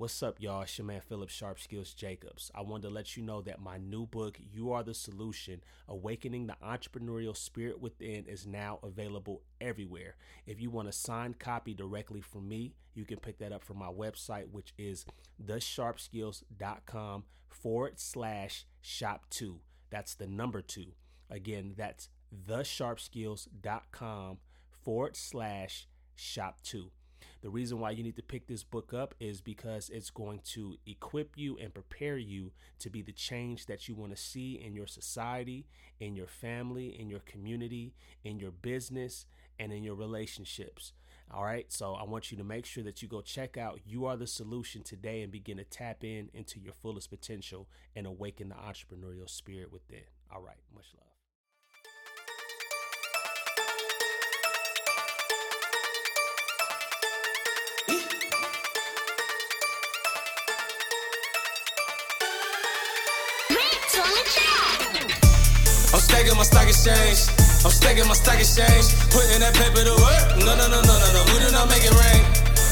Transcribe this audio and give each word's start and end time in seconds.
What's 0.00 0.22
up, 0.22 0.40
y'all? 0.40 0.62
It's 0.62 0.78
your 0.78 0.86
man 0.86 1.02
Philip 1.06 1.28
Sharp 1.28 1.60
Skills 1.60 1.92
Jacobs. 1.92 2.50
I 2.54 2.62
wanted 2.62 2.88
to 2.88 2.94
let 2.94 3.18
you 3.18 3.22
know 3.22 3.42
that 3.42 3.60
my 3.60 3.76
new 3.76 4.06
book, 4.06 4.38
You 4.50 4.72
Are 4.72 4.82
the 4.82 4.94
Solution 4.94 5.62
Awakening 5.88 6.46
the 6.46 6.56
Entrepreneurial 6.64 7.36
Spirit 7.36 7.82
Within, 7.82 8.24
is 8.24 8.46
now 8.46 8.78
available 8.82 9.42
everywhere. 9.60 10.16
If 10.46 10.58
you 10.58 10.70
want 10.70 10.88
a 10.88 10.92
signed 10.92 11.38
copy 11.38 11.74
directly 11.74 12.22
from 12.22 12.48
me, 12.48 12.72
you 12.94 13.04
can 13.04 13.18
pick 13.18 13.36
that 13.40 13.52
up 13.52 13.62
from 13.62 13.76
my 13.76 13.88
website, 13.88 14.48
which 14.50 14.72
is 14.78 15.04
thesharpskills.com 15.44 17.24
forward 17.50 18.00
slash 18.00 18.64
shop 18.80 19.26
two. 19.28 19.60
That's 19.90 20.14
the 20.14 20.26
number 20.26 20.62
two. 20.62 20.94
Again, 21.28 21.74
that's 21.76 22.08
thesharpskills.com 22.48 24.38
forward 24.82 25.14
slash 25.14 25.88
shop 26.16 26.62
two. 26.62 26.90
The 27.42 27.50
reason 27.50 27.80
why 27.80 27.92
you 27.92 28.02
need 28.02 28.16
to 28.16 28.22
pick 28.22 28.46
this 28.46 28.62
book 28.62 28.92
up 28.92 29.14
is 29.18 29.40
because 29.40 29.88
it's 29.88 30.10
going 30.10 30.40
to 30.52 30.76
equip 30.86 31.38
you 31.38 31.56
and 31.58 31.72
prepare 31.72 32.18
you 32.18 32.52
to 32.80 32.90
be 32.90 33.00
the 33.00 33.12
change 33.12 33.66
that 33.66 33.88
you 33.88 33.94
want 33.94 34.14
to 34.14 34.22
see 34.22 34.60
in 34.62 34.74
your 34.74 34.86
society, 34.86 35.66
in 35.98 36.14
your 36.14 36.26
family, 36.26 37.00
in 37.00 37.08
your 37.08 37.20
community, 37.20 37.94
in 38.24 38.38
your 38.38 38.50
business, 38.50 39.24
and 39.58 39.72
in 39.72 39.82
your 39.82 39.94
relationships. 39.94 40.92
All 41.32 41.44
right. 41.44 41.70
So 41.72 41.94
I 41.94 42.04
want 42.04 42.30
you 42.30 42.36
to 42.38 42.44
make 42.44 42.66
sure 42.66 42.84
that 42.84 43.02
you 43.02 43.08
go 43.08 43.20
check 43.20 43.56
out 43.56 43.80
You 43.86 44.04
Are 44.06 44.16
the 44.16 44.26
Solution 44.26 44.82
today 44.82 45.22
and 45.22 45.30
begin 45.30 45.58
to 45.58 45.64
tap 45.64 46.04
in 46.04 46.28
into 46.34 46.58
your 46.60 46.72
fullest 46.72 47.08
potential 47.08 47.68
and 47.94 48.06
awaken 48.06 48.48
the 48.48 48.56
entrepreneurial 48.56 49.30
spirit 49.30 49.72
within. 49.72 50.04
All 50.30 50.42
right. 50.42 50.58
Much 50.74 50.86
love. 50.96 51.09
I'm 65.92 66.00
stacking 66.00 66.36
my 66.36 66.42
stock 66.42 66.68
exchange. 66.68 67.28
I'm 67.64 67.70
stacking 67.70 68.08
my 68.08 68.14
stock 68.14 68.40
exchange. 68.40 68.88
Putting 69.12 69.40
that 69.44 69.52
paper 69.52 69.84
to 69.84 69.92
work. 70.00 70.40
No, 70.40 70.56
no, 70.56 70.72
no, 70.72 70.80
no, 70.80 70.94
no, 70.96 71.08
no. 71.12 71.20
We 71.28 71.36
do 71.44 71.52
not 71.52 71.68
make 71.68 71.84
it 71.84 71.92
rain. 71.92 72.24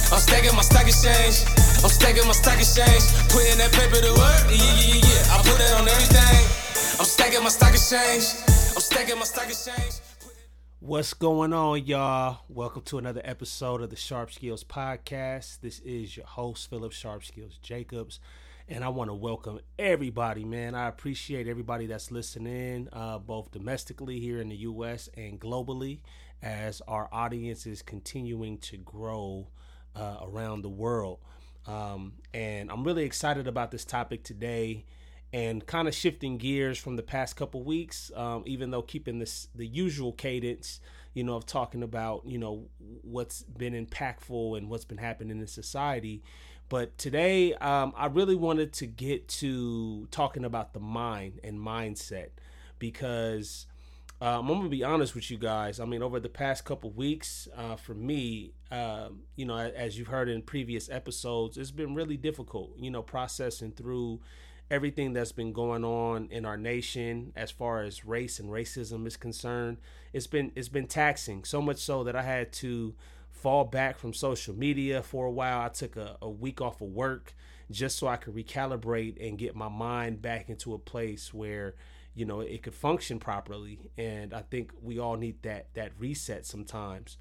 I'm 0.09 0.25
stacking 0.25 0.57
my 0.57 0.63
stock 0.65 0.89
exchange. 0.89 1.45
I'm 1.85 1.93
stacking 1.93 2.25
my 2.25 2.33
stock 2.33 2.57
exchange. 2.57 3.05
Putting 3.29 3.61
that 3.61 3.73
paper 3.77 4.01
to 4.01 4.13
work. 4.17 4.43
Yeah, 4.49 4.57
yeah, 4.57 5.05
yeah, 5.05 5.05
yeah. 5.05 5.35
I 5.35 5.45
put 5.45 5.59
that 5.61 5.73
on 5.77 5.85
everything. 5.85 6.41
I'm 6.97 7.05
stacking 7.05 7.43
my 7.45 7.53
stock 7.53 7.77
exchange. 7.77 8.25
I'm 8.73 8.81
stacking 8.81 9.19
my 9.19 9.29
stock 9.29 9.53
exchange. 9.53 10.01
What's 10.81 11.13
going 11.13 11.53
on, 11.53 11.85
y'all? 11.85 12.39
Welcome 12.49 12.83
to 12.89 12.97
another 12.97 13.21
episode 13.25 13.83
of 13.83 13.91
the 13.91 13.97
Sharp 13.97 14.33
Skills 14.33 14.65
Podcast. 14.65 15.61
This 15.61 15.81
is 15.81 16.17
your 16.17 16.25
host, 16.27 16.71
Philip 16.71 16.93
Sharp 16.93 17.25
Skills 17.25 17.59
Jacobs, 17.61 18.19
and 18.71 18.85
I 18.85 18.89
want 18.91 19.09
to 19.09 19.15
welcome 19.15 19.61
everybody, 19.79 20.45
man. 20.45 20.75
I 20.75 20.89
appreciate 20.89 21.49
everybody 21.49 21.87
that's 21.87 22.11
listening, 22.11 22.89
uh, 22.93 23.19
both 23.19 23.51
domestically 23.51 24.21
here 24.21 24.43
in 24.43 24.51
the 24.51 24.57
U.S. 24.57 25.09
and 25.17 25.41
globally, 25.41 26.01
as 26.43 26.83
our 26.87 27.09
audience 27.11 27.67
is 27.67 27.81
continuing 27.81 28.59
to 28.59 28.77
grow 28.77 29.49
uh, 29.97 30.19
around 30.23 30.63
the 30.63 30.69
world. 30.69 31.19
Um, 31.67 32.15
and 32.35 32.71
I'm 32.71 32.85
really 32.85 33.05
excited 33.05 33.49
about 33.49 33.71
this 33.71 33.87
topic 33.87 34.23
today 34.23 34.85
and 35.33 35.67
kind 35.67 35.89
of 35.89 35.95
shifting 35.95 36.37
gears 36.37 36.79
from 36.79 36.97
the 36.97 37.03
past 37.03 37.37
couple 37.37 37.63
weeks, 37.65 38.11
um, 38.15 38.43
even 38.47 38.71
though 38.71 38.83
keeping 38.83 39.19
this 39.19 39.49
the 39.55 39.67
usual 39.67 40.13
cadence, 40.13 40.81
you 41.15 41.25
know, 41.25 41.37
of 41.37 41.47
talking 41.47 41.83
about 41.83 42.27
you 42.27 42.37
know 42.37 42.69
what's 43.03 43.45
been 43.45 43.73
impactful 43.73 44.59
and 44.59 44.69
what's 44.69 44.85
been 44.85 44.99
happening 44.99 45.41
in 45.41 45.47
society. 45.47 46.23
But 46.69 46.99
today, 46.99 47.55
um, 47.55 47.95
I 47.97 48.07
really 48.07 48.35
wanted 48.35 48.73
to 48.75 48.87
get 48.87 49.29
to 49.29 50.07
talking 50.11 50.45
about 50.45 50.75
the 50.75 50.81
mind 50.81 51.41
and 51.43 51.59
mindset 51.59 52.29
because 52.79 53.67
um, 54.21 54.51
I'm 54.51 54.59
gonna 54.59 54.69
be 54.69 54.85
honest 54.85 55.15
with 55.15 55.31
you 55.31 55.39
guys. 55.39 55.81
I 55.81 55.85
mean, 55.85 56.03
over 56.03 56.21
the 56.21 56.29
past 56.29 56.65
couple 56.65 56.91
weeks, 56.91 57.49
uh, 57.57 57.77
for 57.77 57.95
me, 57.95 58.53
um, 58.71 59.21
you 59.37 59.47
know, 59.47 59.57
as 59.57 59.99
you've 59.99 60.09
heard 60.09 60.29
in 60.29 60.43
previous 60.43 60.91
episodes, 60.91 61.57
it's 61.57 61.71
been 61.71 61.95
really 61.95 62.17
difficult. 62.17 62.73
You 62.79 62.91
know, 62.91 63.03
processing 63.03 63.73
through 63.73 64.21
everything 64.71 65.13
that's 65.13 65.33
been 65.33 65.53
going 65.53 65.85
on 65.85 66.29
in 66.31 66.45
our 66.45 66.57
nation 66.57 67.33
as 67.35 67.51
far 67.51 67.83
as 67.83 68.05
race 68.05 68.39
and 68.39 68.51
racism 68.51 69.07
is 69.07 69.17
concerned 69.17 69.79
it's 70.13 70.27
been 70.27 70.53
it's 70.55 70.69
been 70.69 70.87
taxing 70.87 71.43
so 71.43 71.63
much 71.63 71.79
so 71.79 72.05
that 72.05 72.15
i 72.15 72.23
had 72.23 72.53
to 72.53 72.95
fall 73.41 73.65
back 73.65 73.99
from 73.99 74.13
social 74.13 74.55
media 74.55 75.03
for 75.03 75.27
a 75.27 75.31
while. 75.31 75.61
I 75.61 75.69
took 75.69 75.97
a, 75.97 76.17
a 76.21 76.29
week 76.29 76.61
off 76.61 76.81
of 76.81 76.89
work 76.89 77.35
just 77.71 77.99
so 77.99 78.07
i 78.07 78.17
could 78.17 78.35
recalibrate 78.35 79.17
and 79.27 79.37
get 79.37 79.55
my 79.55 79.69
mind 79.69 80.23
back 80.23 80.49
into 80.49 80.73
a 80.73 80.79
place 80.79 81.35
where 81.35 81.75
you 82.15 82.25
know 82.25 82.41
it 82.41 82.63
could 82.63 82.75
function 82.75 83.19
properly. 83.19 83.79
And 83.97 84.33
i 84.35 84.43
think 84.43 84.73
we 84.83 84.99
all 84.99 85.17
need 85.17 85.43
that 85.43 85.67
that 85.75 85.93
reset 85.99 86.47
sometimes. 86.47 87.19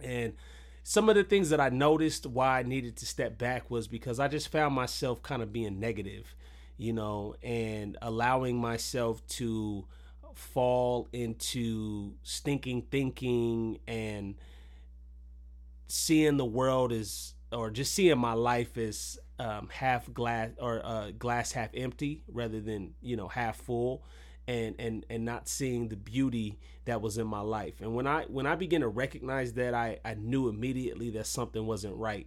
And 0.00 0.34
some 0.82 1.08
of 1.08 1.14
the 1.14 1.24
things 1.24 1.48
that 1.48 1.60
I 1.60 1.70
noticed 1.70 2.26
why 2.26 2.60
I 2.60 2.62
needed 2.62 2.96
to 2.96 3.06
step 3.06 3.38
back 3.38 3.70
was 3.70 3.88
because 3.88 4.20
I 4.20 4.28
just 4.28 4.48
found 4.48 4.74
myself 4.74 5.22
kind 5.22 5.42
of 5.42 5.50
being 5.50 5.80
negative, 5.80 6.34
you 6.76 6.92
know, 6.92 7.36
and 7.42 7.96
allowing 8.02 8.58
myself 8.58 9.26
to 9.28 9.86
fall 10.34 11.08
into 11.12 12.12
stinking 12.22 12.82
thinking 12.90 13.78
and 13.86 14.34
seeing 15.94 16.36
the 16.36 16.44
world 16.44 16.92
as 16.92 17.34
or 17.52 17.70
just 17.70 17.94
seeing 17.94 18.18
my 18.18 18.32
life 18.32 18.76
as 18.76 19.16
um, 19.38 19.68
half 19.72 20.12
glass 20.12 20.50
or 20.58 20.84
uh, 20.84 21.12
glass 21.16 21.52
half 21.52 21.70
empty 21.74 22.24
rather 22.32 22.60
than 22.60 22.94
you 23.00 23.16
know 23.16 23.28
half 23.28 23.56
full 23.56 24.02
and 24.48 24.74
and 24.78 25.06
and 25.08 25.24
not 25.24 25.48
seeing 25.48 25.88
the 25.88 25.96
beauty 25.96 26.58
that 26.84 27.00
was 27.00 27.16
in 27.16 27.26
my 27.26 27.40
life. 27.40 27.80
And 27.80 27.94
when 27.94 28.06
i 28.06 28.24
when 28.24 28.46
i 28.46 28.56
began 28.56 28.80
to 28.80 28.88
recognize 28.88 29.52
that 29.54 29.72
i 29.72 29.98
i 30.04 30.14
knew 30.14 30.48
immediately 30.48 31.10
that 31.10 31.26
something 31.26 31.64
wasn't 31.64 31.96
right. 31.96 32.26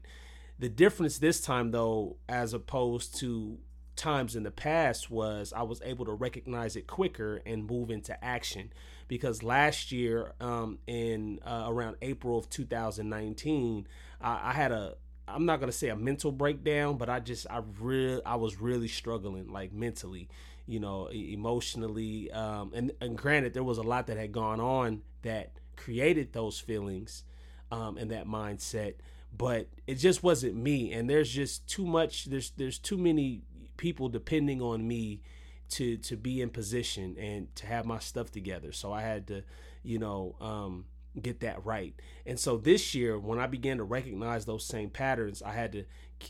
The 0.59 0.69
difference 0.69 1.19
this 1.19 1.41
time 1.41 1.71
though 1.71 2.17
as 2.29 2.53
opposed 2.53 3.19
to 3.19 3.57
times 3.97 4.35
in 4.35 4.43
the 4.43 4.51
past 4.51 5.09
was 5.09 5.51
i 5.55 5.63
was 5.63 5.81
able 5.83 6.05
to 6.05 6.13
recognize 6.13 6.75
it 6.75 6.85
quicker 6.85 7.41
and 7.47 7.65
move 7.65 7.89
into 7.89 8.23
action 8.23 8.71
because 9.07 9.43
last 9.43 9.91
year 9.91 10.33
um 10.39 10.79
in 10.87 11.39
uh, 11.45 11.65
around 11.67 11.95
april 12.01 12.37
of 12.37 12.49
2019 12.49 13.87
I, 14.21 14.49
I 14.49 14.53
had 14.53 14.71
a 14.71 14.95
I'm 15.27 15.45
not 15.45 15.59
gonna 15.59 15.71
say 15.71 15.89
a 15.89 15.95
mental 15.95 16.31
breakdown, 16.31 16.97
but 16.97 17.09
I 17.09 17.19
just 17.19 17.47
I 17.49 17.61
really 17.81 18.23
I 18.25 18.35
was 18.35 18.61
really 18.61 18.87
struggling 18.87 19.49
like 19.49 19.73
mentally, 19.73 20.29
you 20.65 20.79
know, 20.79 21.07
emotionally. 21.07 22.31
Um, 22.31 22.71
and 22.73 22.91
and 23.01 23.17
granted, 23.17 23.53
there 23.53 23.63
was 23.63 23.77
a 23.77 23.83
lot 23.83 24.07
that 24.07 24.17
had 24.17 24.31
gone 24.31 24.61
on 24.61 25.01
that 25.23 25.51
created 25.75 26.31
those 26.33 26.59
feelings, 26.59 27.23
um, 27.71 27.97
and 27.97 28.09
that 28.11 28.25
mindset, 28.25 28.95
but 29.37 29.67
it 29.85 29.95
just 29.95 30.23
wasn't 30.23 30.55
me. 30.55 30.93
And 30.93 31.09
there's 31.09 31.29
just 31.29 31.67
too 31.67 31.85
much. 31.85 32.25
There's 32.25 32.51
there's 32.51 32.79
too 32.79 32.97
many 32.97 33.41
people 33.75 34.09
depending 34.09 34.61
on 34.61 34.87
me 34.87 35.21
to 35.69 35.97
to 35.97 36.17
be 36.17 36.41
in 36.41 36.49
position 36.49 37.17
and 37.17 37.53
to 37.55 37.67
have 37.67 37.85
my 37.85 37.99
stuff 37.99 38.31
together. 38.31 38.71
So 38.71 38.91
I 38.91 39.01
had 39.01 39.27
to, 39.27 39.43
you 39.83 39.99
know. 39.99 40.35
Um, 40.39 40.85
get 41.21 41.39
that 41.41 41.65
right. 41.65 41.95
And 42.25 42.39
so 42.39 42.57
this 42.57 42.93
year, 42.93 43.17
when 43.19 43.39
I 43.39 43.47
began 43.47 43.77
to 43.77 43.83
recognize 43.83 44.45
those 44.45 44.65
same 44.65 44.89
patterns, 44.89 45.41
I 45.41 45.51
had 45.51 45.71
to, 45.73 45.85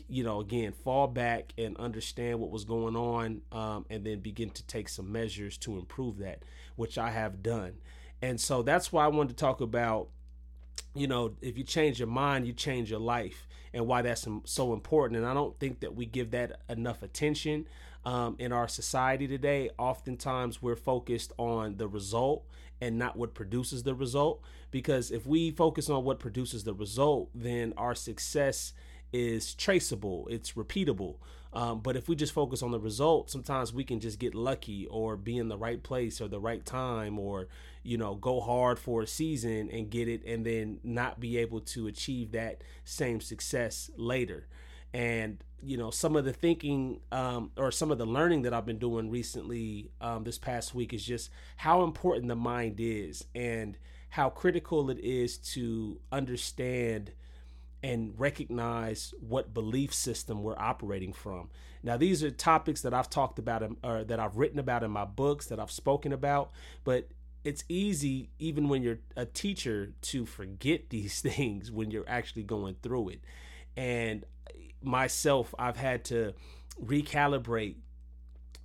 you 0.08 0.24
know, 0.24 0.40
again, 0.40 0.72
fall 0.72 1.06
back 1.06 1.52
and 1.58 1.76
understand 1.76 2.40
what 2.40 2.50
was 2.50 2.64
going 2.64 2.96
on 2.96 3.42
um, 3.52 3.86
and 3.90 4.04
then 4.04 4.20
begin 4.20 4.50
to 4.50 4.66
take 4.66 4.88
some 4.88 5.10
measures 5.12 5.58
to 5.58 5.78
improve 5.78 6.18
that, 6.18 6.42
which 6.76 6.98
I 6.98 7.10
have 7.10 7.42
done. 7.42 7.74
And 8.22 8.40
so 8.40 8.62
that's 8.62 8.92
why 8.92 9.04
I 9.04 9.08
wanted 9.08 9.30
to 9.30 9.36
talk 9.36 9.60
about, 9.60 10.08
you 10.94 11.06
know, 11.06 11.34
if 11.40 11.56
you 11.56 11.64
change 11.64 11.98
your 11.98 12.08
mind, 12.08 12.46
you 12.46 12.52
change 12.52 12.90
your 12.90 13.00
life 13.00 13.47
and 13.72 13.86
why 13.86 14.02
that's 14.02 14.26
so 14.44 14.72
important. 14.72 15.18
And 15.18 15.26
I 15.26 15.34
don't 15.34 15.58
think 15.58 15.80
that 15.80 15.94
we 15.94 16.06
give 16.06 16.30
that 16.32 16.60
enough 16.68 17.02
attention 17.02 17.66
um, 18.04 18.36
in 18.38 18.52
our 18.52 18.68
society 18.68 19.26
today. 19.26 19.70
Oftentimes, 19.78 20.62
we're 20.62 20.76
focused 20.76 21.32
on 21.38 21.76
the 21.76 21.88
result 21.88 22.44
and 22.80 22.98
not 22.98 23.16
what 23.16 23.34
produces 23.34 23.82
the 23.82 23.94
result. 23.94 24.42
Because 24.70 25.10
if 25.10 25.26
we 25.26 25.50
focus 25.50 25.90
on 25.90 26.04
what 26.04 26.18
produces 26.18 26.64
the 26.64 26.74
result, 26.74 27.30
then 27.34 27.74
our 27.76 27.94
success 27.94 28.72
is 29.12 29.54
traceable, 29.54 30.26
it's 30.30 30.52
repeatable. 30.52 31.16
Um, 31.52 31.80
but 31.80 31.96
if 31.96 32.08
we 32.08 32.14
just 32.14 32.32
focus 32.32 32.62
on 32.62 32.72
the 32.72 32.78
result, 32.78 33.30
sometimes 33.30 33.72
we 33.72 33.84
can 33.84 34.00
just 34.00 34.18
get 34.18 34.34
lucky 34.34 34.86
or 34.86 35.16
be 35.16 35.38
in 35.38 35.48
the 35.48 35.56
right 35.56 35.82
place 35.82 36.20
or 36.20 36.28
the 36.28 36.40
right 36.40 36.64
time 36.64 37.18
or, 37.18 37.48
you 37.82 37.96
know, 37.96 38.14
go 38.14 38.40
hard 38.40 38.78
for 38.78 39.02
a 39.02 39.06
season 39.06 39.70
and 39.72 39.90
get 39.90 40.08
it 40.08 40.22
and 40.26 40.44
then 40.44 40.78
not 40.84 41.20
be 41.20 41.38
able 41.38 41.60
to 41.60 41.86
achieve 41.86 42.32
that 42.32 42.62
same 42.84 43.20
success 43.20 43.90
later. 43.96 44.46
And, 44.92 45.42
you 45.62 45.78
know, 45.78 45.90
some 45.90 46.16
of 46.16 46.26
the 46.26 46.32
thinking 46.32 47.00
um, 47.12 47.50
or 47.56 47.70
some 47.70 47.90
of 47.90 47.98
the 47.98 48.06
learning 48.06 48.42
that 48.42 48.52
I've 48.52 48.66
been 48.66 48.78
doing 48.78 49.10
recently 49.10 49.90
um, 50.02 50.24
this 50.24 50.38
past 50.38 50.74
week 50.74 50.92
is 50.92 51.04
just 51.04 51.30
how 51.56 51.82
important 51.82 52.28
the 52.28 52.36
mind 52.36 52.76
is 52.78 53.24
and 53.34 53.78
how 54.10 54.28
critical 54.28 54.90
it 54.90 54.98
is 55.00 55.38
to 55.38 55.98
understand 56.12 57.12
and 57.82 58.18
recognize 58.18 59.14
what 59.20 59.54
belief 59.54 59.94
system 59.94 60.42
we're 60.42 60.58
operating 60.58 61.12
from. 61.12 61.48
Now, 61.82 61.96
these 61.96 62.24
are 62.24 62.30
topics 62.30 62.82
that 62.82 62.92
I've 62.92 63.08
talked 63.08 63.38
about 63.38 63.62
or 63.84 64.04
that 64.04 64.18
I've 64.18 64.36
written 64.36 64.58
about 64.58 64.82
in 64.82 64.90
my 64.90 65.04
books 65.04 65.46
that 65.46 65.60
I've 65.60 65.70
spoken 65.70 66.12
about, 66.12 66.50
but 66.84 67.08
it's 67.44 67.64
easy 67.68 68.30
even 68.38 68.68
when 68.68 68.82
you're 68.82 68.98
a 69.16 69.24
teacher 69.24 69.92
to 70.02 70.26
forget 70.26 70.90
these 70.90 71.20
things 71.20 71.70
when 71.70 71.90
you're 71.90 72.08
actually 72.08 72.42
going 72.42 72.76
through 72.82 73.10
it. 73.10 73.24
And 73.76 74.24
myself, 74.82 75.54
I've 75.58 75.76
had 75.76 76.04
to 76.06 76.34
recalibrate 76.84 77.76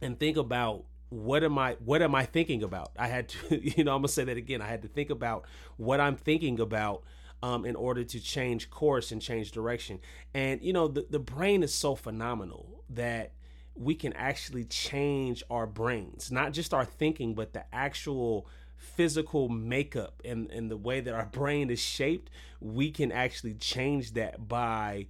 and 0.02 0.20
think 0.20 0.38
about 0.38 0.86
what 1.10 1.44
am 1.44 1.60
I 1.60 1.74
what 1.74 2.02
am 2.02 2.16
I 2.16 2.26
thinking 2.26 2.64
about? 2.64 2.92
I 2.98 3.08
had 3.08 3.30
to, 3.30 3.62
you 3.78 3.84
know, 3.84 3.94
I'm 3.96 4.00
gonna 4.00 4.08
say 4.08 4.24
that 4.24 4.38
again. 4.38 4.62
I 4.62 4.68
had 4.68 4.82
to 4.82 4.88
think 4.88 5.12
about 5.12 5.46
what 5.78 6.00
I'm 6.00 6.16
thinking 6.16 6.60
about 6.60 7.04
um, 7.44 7.66
in 7.66 7.76
order 7.76 8.06
to 8.06 8.20
change 8.22 8.70
course 8.70 9.12
and 9.12 9.22
change 9.22 9.52
direction. 9.52 10.00
And 10.34 10.62
you 10.64 10.72
know, 10.72 10.88
the, 10.88 11.06
the 11.10 11.20
brain 11.20 11.62
is 11.62 11.74
so 11.74 11.94
phenomenal 11.94 12.84
that 12.90 13.34
we 13.76 13.96
can 13.96 14.14
actually 14.14 14.64
change 14.64 15.44
our 15.50 15.68
brains, 15.68 16.32
not 16.32 16.54
just 16.54 16.74
our 16.74 16.86
thinking, 16.86 17.36
but 17.36 17.52
the 17.52 17.66
actual 17.74 18.48
physical 18.78 19.50
makeup 19.50 20.22
and, 20.24 20.50
and 20.52 20.72
the 20.72 20.78
way 20.78 21.02
that 21.02 21.14
our 21.14 21.26
brain 21.32 21.70
is 21.70 21.80
shaped. 21.80 22.32
We 22.62 22.92
can 22.92 23.12
actually 23.12 23.56
change 23.56 24.14
that 24.14 24.48
by 24.48 25.08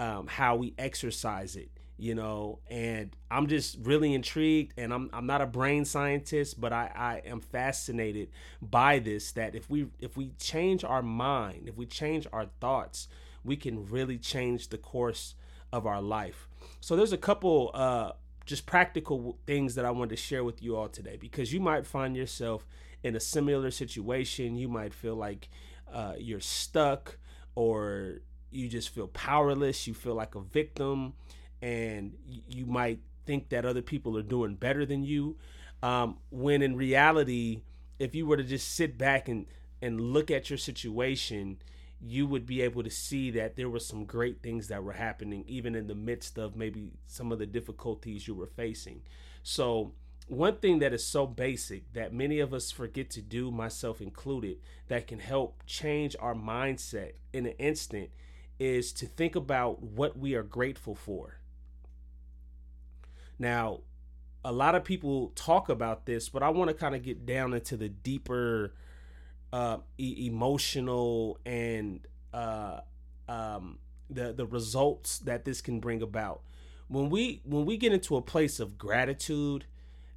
um, 0.00 0.26
how 0.26 0.56
we 0.56 0.74
exercise 0.78 1.54
it 1.54 1.70
you 1.98 2.14
know 2.14 2.60
and 2.70 3.16
i'm 3.30 3.48
just 3.48 3.76
really 3.82 4.14
intrigued 4.14 4.72
and 4.78 4.94
i'm 4.94 5.10
i'm 5.12 5.26
not 5.26 5.40
a 5.40 5.46
brain 5.46 5.84
scientist 5.84 6.60
but 6.60 6.72
i 6.72 6.90
i 6.94 7.28
am 7.28 7.40
fascinated 7.40 8.28
by 8.62 9.00
this 9.00 9.32
that 9.32 9.54
if 9.54 9.68
we 9.68 9.88
if 9.98 10.16
we 10.16 10.30
change 10.38 10.84
our 10.84 11.02
mind 11.02 11.68
if 11.68 11.76
we 11.76 11.84
change 11.84 12.26
our 12.32 12.46
thoughts 12.60 13.08
we 13.44 13.56
can 13.56 13.86
really 13.86 14.18
change 14.18 14.68
the 14.68 14.78
course 14.78 15.34
of 15.72 15.86
our 15.86 16.00
life. 16.00 16.48
So 16.80 16.96
there's 16.96 17.12
a 17.12 17.18
couple 17.18 17.70
uh 17.74 18.12
just 18.46 18.64
practical 18.64 19.38
things 19.46 19.74
that 19.74 19.84
i 19.84 19.90
wanted 19.90 20.08
to 20.08 20.16
share 20.16 20.42
with 20.42 20.62
you 20.62 20.74
all 20.74 20.88
today 20.88 21.18
because 21.20 21.52
you 21.52 21.60
might 21.60 21.86
find 21.86 22.16
yourself 22.16 22.66
in 23.02 23.14
a 23.14 23.20
similar 23.20 23.70
situation. 23.70 24.56
You 24.56 24.68
might 24.68 24.94
feel 24.94 25.14
like 25.14 25.50
uh, 25.92 26.14
you're 26.18 26.40
stuck 26.40 27.18
or 27.54 28.20
you 28.50 28.68
just 28.68 28.88
feel 28.88 29.08
powerless. 29.08 29.86
You 29.86 29.94
feel 29.94 30.14
like 30.14 30.34
a 30.34 30.40
victim 30.40 31.12
and 31.62 32.14
you 32.48 32.66
might 32.66 33.00
think 33.26 33.48
that 33.50 33.64
other 33.64 33.82
people 33.82 34.16
are 34.16 34.22
doing 34.22 34.54
better 34.54 34.86
than 34.86 35.02
you 35.02 35.36
um, 35.82 36.18
when 36.30 36.62
in 36.62 36.76
reality 36.76 37.62
if 37.98 38.14
you 38.14 38.26
were 38.26 38.36
to 38.36 38.44
just 38.44 38.74
sit 38.74 38.96
back 38.96 39.28
and 39.28 39.46
and 39.80 40.00
look 40.00 40.30
at 40.30 40.50
your 40.50 40.58
situation 40.58 41.58
you 42.00 42.26
would 42.26 42.46
be 42.46 42.62
able 42.62 42.82
to 42.82 42.90
see 42.90 43.30
that 43.32 43.56
there 43.56 43.68
were 43.68 43.80
some 43.80 44.04
great 44.04 44.42
things 44.42 44.68
that 44.68 44.82
were 44.82 44.92
happening 44.92 45.44
even 45.48 45.74
in 45.74 45.86
the 45.86 45.94
midst 45.94 46.38
of 46.38 46.56
maybe 46.56 46.92
some 47.06 47.32
of 47.32 47.38
the 47.38 47.46
difficulties 47.46 48.28
you 48.28 48.34
were 48.34 48.46
facing. 48.46 49.02
So 49.42 49.92
one 50.28 50.56
thing 50.56 50.78
that 50.78 50.92
is 50.92 51.04
so 51.04 51.26
basic 51.26 51.92
that 51.94 52.12
many 52.12 52.38
of 52.38 52.54
us 52.54 52.70
forget 52.70 53.10
to 53.10 53.22
do 53.22 53.50
myself 53.50 54.00
included 54.00 54.58
that 54.86 55.06
can 55.06 55.18
help 55.18 55.62
change 55.66 56.14
our 56.20 56.34
mindset 56.34 57.12
in 57.32 57.46
an 57.46 57.54
instant 57.58 58.10
is 58.58 58.92
to 58.92 59.06
think 59.06 59.34
about 59.34 59.82
what 59.82 60.18
we 60.18 60.34
are 60.34 60.42
grateful 60.42 60.94
for 60.94 61.38
now, 63.38 63.80
a 64.44 64.52
lot 64.52 64.74
of 64.74 64.84
people 64.84 65.32
talk 65.34 65.68
about 65.68 66.06
this, 66.06 66.28
but 66.28 66.42
I 66.42 66.48
want 66.50 66.68
to 66.68 66.74
kind 66.74 66.94
of 66.94 67.02
get 67.02 67.26
down 67.26 67.54
into 67.54 67.76
the 67.76 67.88
deeper 67.88 68.74
uh, 69.52 69.78
e- 69.98 70.26
emotional 70.26 71.38
and 71.44 72.06
uh, 72.32 72.80
um, 73.28 73.78
the 74.10 74.32
the 74.32 74.46
results 74.46 75.18
that 75.20 75.44
this 75.44 75.60
can 75.60 75.80
bring 75.80 76.02
about. 76.02 76.42
When 76.88 77.10
we 77.10 77.42
when 77.44 77.66
we 77.66 77.76
get 77.76 77.92
into 77.92 78.16
a 78.16 78.22
place 78.22 78.60
of 78.60 78.78
gratitude, 78.78 79.66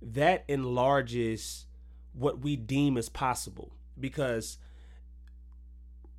that 0.02 0.44
enlarges 0.48 1.66
what 2.14 2.40
we 2.40 2.56
deem 2.56 2.98
as 2.98 3.10
possible 3.10 3.72
because 4.00 4.58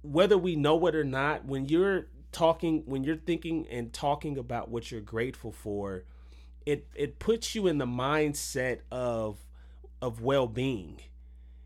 whether 0.03 0.37
we 0.37 0.57
know 0.57 0.85
it 0.87 0.95
or 0.95 1.05
not, 1.05 1.45
when 1.45 1.67
you're 1.67 2.07
talking, 2.33 2.83
when 2.87 3.05
you're 3.05 3.17
thinking 3.17 3.67
and 3.71 3.93
talking 3.93 4.37
about 4.39 4.69
what 4.69 4.91
you're 4.91 5.01
grateful 5.01 5.53
for, 5.53 6.05
it 6.67 6.89
it 6.95 7.19
puts 7.19 7.55
you 7.55 7.67
in 7.67 7.79
the 7.79 7.87
mindset 7.87 8.81
of 8.91 9.39
of 10.01 10.21
well-being. 10.21 11.01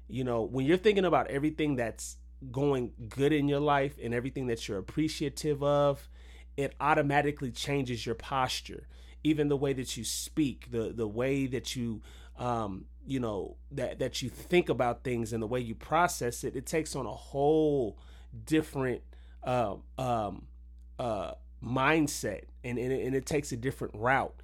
You 0.08 0.24
know 0.24 0.42
when 0.42 0.66
you're 0.66 0.76
thinking 0.76 1.04
about 1.04 1.28
everything 1.28 1.76
that's 1.76 2.16
going 2.52 2.92
good 3.08 3.32
in 3.32 3.48
your 3.48 3.60
life 3.60 3.96
and 4.02 4.12
everything 4.12 4.46
that 4.46 4.68
you're 4.68 4.78
appreciative 4.78 5.62
of 5.62 6.08
it 6.56 6.74
automatically 6.80 7.50
changes 7.50 8.06
your 8.06 8.14
posture. 8.14 8.86
Even 9.24 9.48
the 9.48 9.56
way 9.56 9.72
that 9.72 9.96
you 9.96 10.04
speak 10.04 10.70
the 10.70 10.92
the 10.94 11.08
way 11.08 11.46
that 11.46 11.74
you 11.74 12.02
um 12.38 12.84
you 13.06 13.18
know 13.18 13.56
that 13.70 13.98
that 13.98 14.22
you 14.22 14.28
think 14.28 14.68
about 14.68 15.02
things 15.02 15.32
and 15.32 15.42
the 15.42 15.46
way 15.46 15.60
you 15.60 15.74
process 15.74 16.44
it 16.44 16.54
it 16.54 16.66
takes 16.66 16.94
on 16.94 17.06
a 17.06 17.14
whole 17.14 17.98
different 18.44 19.02
uh, 19.42 19.74
um 19.98 20.46
uh 20.98 21.32
mindset. 21.64 22.44
And 22.64 22.78
and 22.78 22.92
it, 22.92 23.06
and 23.06 23.14
it 23.14 23.26
takes 23.26 23.52
a 23.52 23.56
different 23.56 23.94
route 23.96 24.34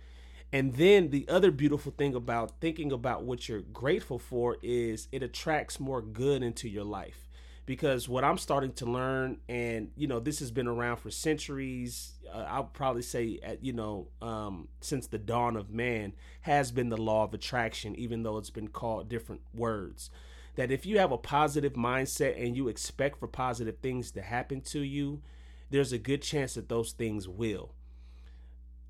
and 0.52 0.74
then 0.74 1.08
the 1.08 1.26
other 1.28 1.50
beautiful 1.50 1.92
thing 1.96 2.14
about 2.14 2.60
thinking 2.60 2.92
about 2.92 3.24
what 3.24 3.48
you're 3.48 3.62
grateful 3.62 4.18
for 4.18 4.58
is 4.62 5.08
it 5.10 5.22
attracts 5.22 5.80
more 5.80 6.02
good 6.02 6.42
into 6.42 6.68
your 6.68 6.84
life. 6.84 7.26
Because 7.64 8.08
what 8.08 8.24
I'm 8.24 8.38
starting 8.38 8.72
to 8.74 8.86
learn, 8.86 9.38
and 9.48 9.92
you 9.96 10.08
know, 10.08 10.20
this 10.20 10.40
has 10.40 10.50
been 10.50 10.66
around 10.66 10.96
for 10.96 11.10
centuries. 11.10 12.18
Uh, 12.30 12.44
I'll 12.48 12.64
probably 12.64 13.02
say, 13.02 13.38
at, 13.42 13.64
you 13.64 13.72
know, 13.72 14.08
um, 14.20 14.68
since 14.80 15.06
the 15.06 15.18
dawn 15.18 15.56
of 15.56 15.70
man, 15.70 16.12
has 16.42 16.70
been 16.70 16.90
the 16.90 16.96
law 16.96 17.24
of 17.24 17.32
attraction, 17.32 17.94
even 17.94 18.24
though 18.24 18.36
it's 18.36 18.50
been 18.50 18.68
called 18.68 19.08
different 19.08 19.42
words. 19.54 20.10
That 20.56 20.70
if 20.72 20.84
you 20.84 20.98
have 20.98 21.12
a 21.12 21.18
positive 21.18 21.74
mindset 21.74 22.44
and 22.44 22.56
you 22.56 22.68
expect 22.68 23.20
for 23.20 23.28
positive 23.28 23.78
things 23.78 24.10
to 24.10 24.22
happen 24.22 24.60
to 24.62 24.80
you, 24.80 25.22
there's 25.70 25.92
a 25.92 25.98
good 25.98 26.20
chance 26.20 26.54
that 26.54 26.68
those 26.68 26.92
things 26.92 27.26
will 27.26 27.72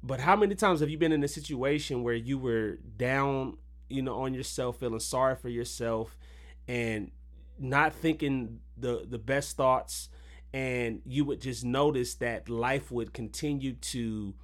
but 0.03 0.21
how 0.21 0.37
many 0.37 0.55
times 0.55 0.81
have 0.81 0.91
you 0.91 0.99
been 0.99 1.13
in 1.13 1.23
a 1.23 1.29
situation 1.29 2.03
where 2.03 2.15
you 2.15 2.39
were 2.39 2.79
down, 2.97 3.57
you 3.89 4.03
know, 4.03 4.23
on 4.23 4.35
yourself, 4.35 4.81
feeling 4.81 5.01
sorry 5.01 5.37
for 5.37 5.49
yourself, 5.49 6.17
and 6.67 7.11
not 7.59 7.95
thinking 7.95 8.61
the 8.77 9.07
the 9.09 9.19
best 9.19 9.57
thoughts, 9.57 10.09
and 10.53 11.03
you 11.05 11.25
would 11.25 11.41
just 11.41 11.65
notice 11.65 12.15
that 12.17 12.49
life 12.49 12.91
would 12.91 13.13
continue 13.13 13.75
to 13.75 14.35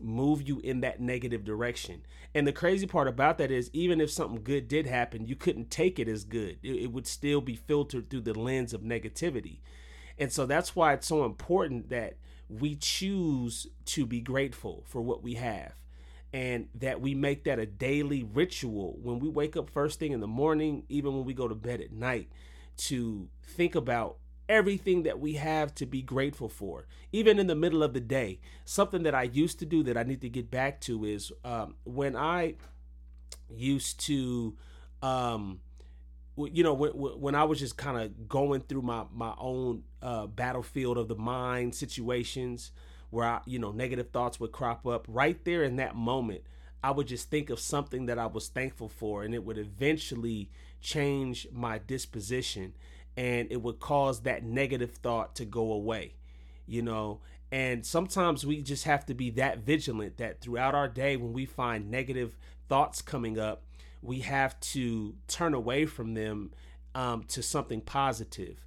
move 0.00 0.46
you 0.46 0.60
in 0.60 0.80
that 0.80 1.00
negative 1.00 1.44
direction. 1.44 2.02
And 2.34 2.46
the 2.46 2.52
crazy 2.52 2.86
part 2.86 3.08
about 3.08 3.38
that 3.38 3.50
is, 3.50 3.70
even 3.72 4.00
if 4.00 4.10
something 4.10 4.42
good 4.42 4.66
did 4.66 4.86
happen, 4.86 5.26
you 5.26 5.36
couldn't 5.36 5.70
take 5.70 5.98
it 5.98 6.08
as 6.08 6.24
good. 6.24 6.58
It, 6.62 6.76
it, 6.76 6.92
would 6.92 7.06
still 7.06 7.40
be 7.40 7.56
filtered 7.56 8.10
through 8.10 8.22
the 8.22 8.38
lens 8.38 8.72
of 8.72 8.80
negativity. 8.80 9.58
And 10.18 10.32
so 10.32 10.46
that's 10.46 10.74
why 10.74 10.94
it's 10.94 11.06
so 11.06 11.24
important 11.24 11.90
that 11.90 12.14
we 12.60 12.76
choose 12.76 13.66
to 13.86 14.06
be 14.06 14.20
grateful 14.20 14.84
for 14.86 15.00
what 15.00 15.22
we 15.22 15.34
have 15.34 15.72
and 16.32 16.68
that 16.74 17.00
we 17.00 17.14
make 17.14 17.44
that 17.44 17.58
a 17.58 17.66
daily 17.66 18.22
ritual 18.22 18.98
when 19.02 19.18
we 19.18 19.28
wake 19.28 19.56
up 19.56 19.68
first 19.70 19.98
thing 19.98 20.12
in 20.12 20.20
the 20.20 20.26
morning, 20.26 20.84
even 20.88 21.14
when 21.14 21.24
we 21.24 21.34
go 21.34 21.46
to 21.46 21.54
bed 21.54 21.80
at 21.80 21.92
night, 21.92 22.30
to 22.76 23.28
think 23.42 23.74
about 23.74 24.16
everything 24.48 25.02
that 25.02 25.20
we 25.20 25.34
have 25.34 25.74
to 25.74 25.86
be 25.86 26.02
grateful 26.02 26.48
for, 26.48 26.86
even 27.12 27.38
in 27.38 27.46
the 27.46 27.54
middle 27.54 27.82
of 27.82 27.92
the 27.92 28.00
day. 28.00 28.40
Something 28.64 29.02
that 29.02 29.14
I 29.14 29.24
used 29.24 29.58
to 29.58 29.66
do 29.66 29.82
that 29.84 29.96
I 29.96 30.02
need 30.02 30.22
to 30.22 30.28
get 30.28 30.50
back 30.50 30.80
to 30.82 31.04
is 31.04 31.32
um, 31.44 31.76
when 31.84 32.16
I 32.16 32.54
used 33.48 34.00
to. 34.06 34.56
Um, 35.02 35.60
you 36.36 36.62
know 36.62 36.74
when, 36.74 36.92
when 36.92 37.34
i 37.34 37.44
was 37.44 37.58
just 37.58 37.76
kind 37.76 38.00
of 38.00 38.28
going 38.28 38.60
through 38.60 38.82
my 38.82 39.04
my 39.12 39.34
own 39.38 39.82
uh, 40.02 40.26
battlefield 40.26 40.98
of 40.98 41.08
the 41.08 41.16
mind 41.16 41.74
situations 41.74 42.70
where 43.10 43.26
i 43.26 43.40
you 43.46 43.58
know 43.58 43.72
negative 43.72 44.10
thoughts 44.10 44.40
would 44.40 44.52
crop 44.52 44.86
up 44.86 45.04
right 45.08 45.44
there 45.44 45.62
in 45.62 45.76
that 45.76 45.94
moment 45.94 46.42
i 46.82 46.90
would 46.90 47.06
just 47.06 47.30
think 47.30 47.50
of 47.50 47.60
something 47.60 48.06
that 48.06 48.18
i 48.18 48.26
was 48.26 48.48
thankful 48.48 48.88
for 48.88 49.22
and 49.22 49.34
it 49.34 49.44
would 49.44 49.58
eventually 49.58 50.50
change 50.80 51.46
my 51.52 51.78
disposition 51.78 52.72
and 53.16 53.52
it 53.52 53.60
would 53.62 53.78
cause 53.78 54.20
that 54.20 54.42
negative 54.42 54.92
thought 54.92 55.34
to 55.34 55.44
go 55.44 55.72
away 55.72 56.14
you 56.66 56.82
know? 56.82 57.20
And 57.50 57.84
sometimes 57.84 58.46
we 58.46 58.62
just 58.62 58.84
have 58.84 59.04
to 59.06 59.14
be 59.14 59.30
that 59.30 59.58
vigilant 59.58 60.16
that 60.16 60.40
throughout 60.40 60.74
our 60.74 60.88
day 60.88 61.16
when 61.16 61.34
we 61.34 61.44
find 61.44 61.90
negative 61.90 62.36
thoughts 62.68 63.02
coming 63.02 63.38
up 63.38 63.62
we 64.02 64.20
have 64.20 64.58
to 64.60 65.14
turn 65.28 65.54
away 65.54 65.86
from 65.86 66.14
them 66.14 66.50
um, 66.94 67.22
to 67.28 67.42
something 67.42 67.80
positive. 67.80 68.66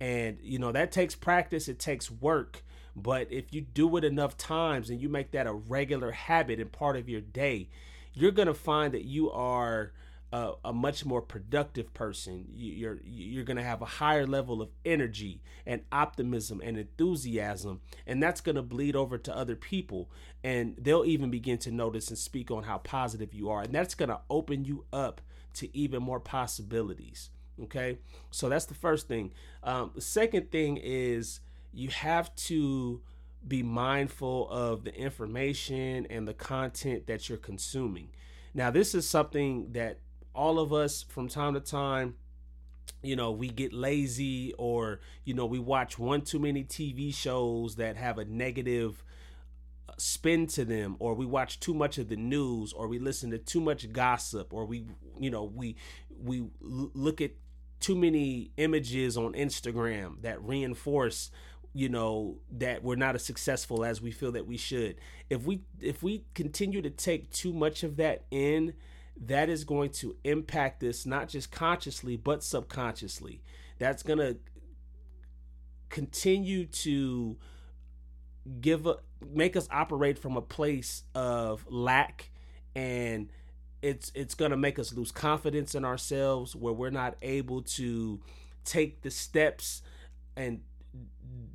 And, 0.00 0.38
you 0.42 0.58
know, 0.58 0.72
that 0.72 0.90
takes 0.90 1.14
practice, 1.14 1.68
it 1.68 1.78
takes 1.78 2.10
work. 2.10 2.64
But 2.96 3.30
if 3.30 3.52
you 3.52 3.60
do 3.60 3.96
it 3.96 4.04
enough 4.04 4.36
times 4.36 4.90
and 4.90 5.00
you 5.00 5.08
make 5.08 5.30
that 5.32 5.46
a 5.46 5.52
regular 5.52 6.10
habit 6.10 6.58
and 6.58 6.72
part 6.72 6.96
of 6.96 7.08
your 7.08 7.20
day, 7.20 7.68
you're 8.14 8.32
going 8.32 8.48
to 8.48 8.54
find 8.54 8.92
that 8.94 9.04
you 9.04 9.30
are 9.30 9.92
a, 10.32 10.52
a 10.64 10.72
much 10.72 11.04
more 11.04 11.22
productive 11.22 11.92
person. 11.92 12.46
You're 12.52 13.00
you're 13.04 13.44
going 13.44 13.56
to 13.56 13.62
have 13.62 13.82
a 13.82 13.86
higher 13.86 14.26
level 14.26 14.62
of 14.62 14.70
energy 14.84 15.40
and 15.66 15.82
optimism 15.90 16.60
and 16.62 16.78
enthusiasm, 16.78 17.80
and 18.06 18.22
that's 18.22 18.40
going 18.40 18.56
to 18.56 18.62
bleed 18.62 18.96
over 18.96 19.18
to 19.18 19.36
other 19.36 19.56
people, 19.56 20.10
and 20.44 20.74
they'll 20.78 21.04
even 21.04 21.30
begin 21.30 21.58
to 21.58 21.70
notice 21.70 22.08
and 22.08 22.18
speak 22.18 22.50
on 22.50 22.64
how 22.64 22.78
positive 22.78 23.34
you 23.34 23.50
are, 23.50 23.62
and 23.62 23.74
that's 23.74 23.94
going 23.94 24.08
to 24.08 24.20
open 24.28 24.64
you 24.64 24.84
up 24.92 25.20
to 25.54 25.76
even 25.76 26.02
more 26.02 26.20
possibilities. 26.20 27.30
Okay, 27.62 27.98
so 28.30 28.48
that's 28.48 28.64
the 28.66 28.74
first 28.74 29.08
thing. 29.08 29.32
Um, 29.62 29.90
the 29.94 30.00
second 30.00 30.50
thing 30.50 30.78
is 30.82 31.40
you 31.72 31.88
have 31.88 32.34
to 32.36 33.02
be 33.46 33.62
mindful 33.62 34.48
of 34.50 34.84
the 34.84 34.94
information 34.94 36.06
and 36.08 36.26
the 36.26 36.34
content 36.34 37.06
that 37.06 37.28
you're 37.28 37.38
consuming. 37.38 38.08
Now, 38.54 38.70
this 38.70 38.94
is 38.94 39.08
something 39.08 39.72
that 39.72 39.98
all 40.34 40.58
of 40.58 40.72
us 40.72 41.02
from 41.02 41.28
time 41.28 41.54
to 41.54 41.60
time 41.60 42.14
you 43.02 43.16
know 43.16 43.30
we 43.30 43.48
get 43.48 43.72
lazy 43.72 44.52
or 44.58 45.00
you 45.24 45.34
know 45.34 45.46
we 45.46 45.58
watch 45.58 45.98
one 45.98 46.20
too 46.20 46.38
many 46.38 46.64
TV 46.64 47.14
shows 47.14 47.76
that 47.76 47.96
have 47.96 48.18
a 48.18 48.24
negative 48.24 49.04
uh, 49.88 49.92
spin 49.98 50.46
to 50.46 50.64
them 50.64 50.96
or 50.98 51.14
we 51.14 51.26
watch 51.26 51.60
too 51.60 51.74
much 51.74 51.98
of 51.98 52.08
the 52.08 52.16
news 52.16 52.72
or 52.72 52.88
we 52.88 52.98
listen 52.98 53.30
to 53.30 53.38
too 53.38 53.60
much 53.60 53.90
gossip 53.92 54.52
or 54.52 54.64
we 54.64 54.84
you 55.18 55.30
know 55.30 55.44
we 55.44 55.76
we 56.22 56.44
look 56.60 57.20
at 57.20 57.32
too 57.80 57.96
many 57.96 58.50
images 58.58 59.16
on 59.16 59.32
Instagram 59.32 60.20
that 60.20 60.42
reinforce 60.42 61.30
you 61.72 61.88
know 61.88 62.36
that 62.50 62.82
we're 62.82 62.96
not 62.96 63.14
as 63.14 63.24
successful 63.24 63.84
as 63.84 64.00
we 64.02 64.10
feel 64.10 64.32
that 64.32 64.46
we 64.46 64.56
should. 64.56 64.96
If 65.28 65.44
we 65.44 65.62
if 65.80 66.02
we 66.02 66.24
continue 66.34 66.82
to 66.82 66.90
take 66.90 67.30
too 67.30 67.52
much 67.52 67.82
of 67.82 67.96
that 67.96 68.24
in 68.30 68.74
that 69.20 69.48
is 69.48 69.64
going 69.64 69.90
to 69.90 70.16
impact 70.24 70.80
this 70.80 71.04
not 71.04 71.28
just 71.28 71.50
consciously 71.50 72.16
but 72.16 72.42
subconsciously. 72.42 73.42
That's 73.78 74.02
going 74.02 74.18
to 74.18 74.36
continue 75.88 76.66
to 76.66 77.36
give 78.60 78.86
a, 78.86 78.96
make 79.34 79.56
us 79.56 79.68
operate 79.70 80.18
from 80.18 80.36
a 80.36 80.42
place 80.42 81.02
of 81.14 81.66
lack 81.68 82.30
and 82.74 83.30
it's 83.82 84.12
it's 84.14 84.34
going 84.34 84.50
to 84.50 84.56
make 84.56 84.78
us 84.78 84.92
lose 84.94 85.10
confidence 85.10 85.74
in 85.74 85.84
ourselves 85.84 86.54
where 86.54 86.72
we're 86.72 86.90
not 86.90 87.16
able 87.22 87.62
to 87.62 88.20
take 88.64 89.02
the 89.02 89.10
steps 89.10 89.82
and 90.36 90.60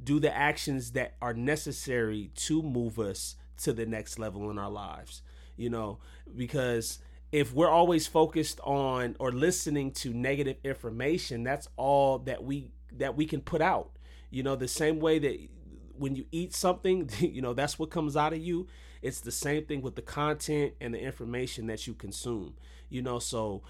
do 0.03 0.19
the 0.19 0.35
actions 0.35 0.91
that 0.91 1.15
are 1.21 1.33
necessary 1.33 2.31
to 2.35 2.61
move 2.61 2.99
us 2.99 3.35
to 3.57 3.73
the 3.73 3.85
next 3.85 4.19
level 4.19 4.49
in 4.49 4.57
our 4.57 4.69
lives 4.69 5.21
you 5.55 5.69
know 5.69 5.99
because 6.35 6.99
if 7.35 7.53
we're 7.53 7.69
always 7.69 8.07
focused 8.07 8.61
on 8.63 9.17
or 9.19 9.29
listening 9.29 9.91
to 9.91 10.13
negative 10.13 10.55
information, 10.63 11.43
that's 11.43 11.67
all 11.75 12.19
that 12.19 12.45
we 12.45 12.71
that 12.93 13.17
we 13.17 13.25
can 13.25 13.41
put 13.41 13.61
out. 13.61 13.91
You 14.29 14.41
know, 14.41 14.55
the 14.55 14.69
same 14.69 15.01
way 15.01 15.19
that 15.19 15.37
when 15.97 16.15
you 16.15 16.23
eat 16.31 16.53
something, 16.55 17.09
you 17.19 17.41
know, 17.41 17.53
that's 17.53 17.77
what 17.77 17.89
comes 17.89 18.15
out 18.15 18.31
of 18.31 18.39
you. 18.39 18.67
It's 19.01 19.19
the 19.19 19.33
same 19.33 19.65
thing 19.65 19.81
with 19.81 19.95
the 19.97 20.01
content 20.01 20.75
and 20.79 20.93
the 20.93 20.99
information 20.99 21.67
that 21.67 21.85
you 21.85 21.93
consume. 21.93 22.55
You 22.87 23.01
know, 23.01 23.19
so 23.19 23.63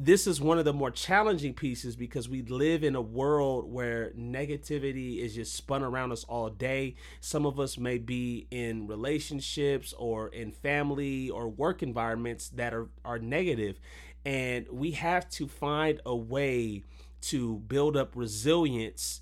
this 0.00 0.28
is 0.28 0.40
one 0.40 0.60
of 0.60 0.64
the 0.64 0.72
more 0.72 0.92
challenging 0.92 1.54
pieces 1.54 1.96
because 1.96 2.28
we 2.28 2.42
live 2.42 2.84
in 2.84 2.94
a 2.94 3.00
world 3.00 3.70
where 3.70 4.12
negativity 4.16 5.18
is 5.18 5.34
just 5.34 5.54
spun 5.54 5.82
around 5.82 6.12
us 6.12 6.22
all 6.24 6.48
day. 6.50 6.94
Some 7.20 7.44
of 7.44 7.58
us 7.58 7.76
may 7.76 7.98
be 7.98 8.46
in 8.52 8.86
relationships 8.86 9.92
or 9.98 10.28
in 10.28 10.52
family 10.52 11.30
or 11.30 11.48
work 11.48 11.82
environments 11.82 12.48
that 12.50 12.72
are, 12.72 12.88
are 13.04 13.18
negative, 13.18 13.80
and 14.24 14.66
we 14.70 14.92
have 14.92 15.28
to 15.30 15.48
find 15.48 16.00
a 16.06 16.14
way 16.14 16.84
to 17.22 17.56
build 17.56 17.96
up 17.96 18.12
resilience 18.14 19.20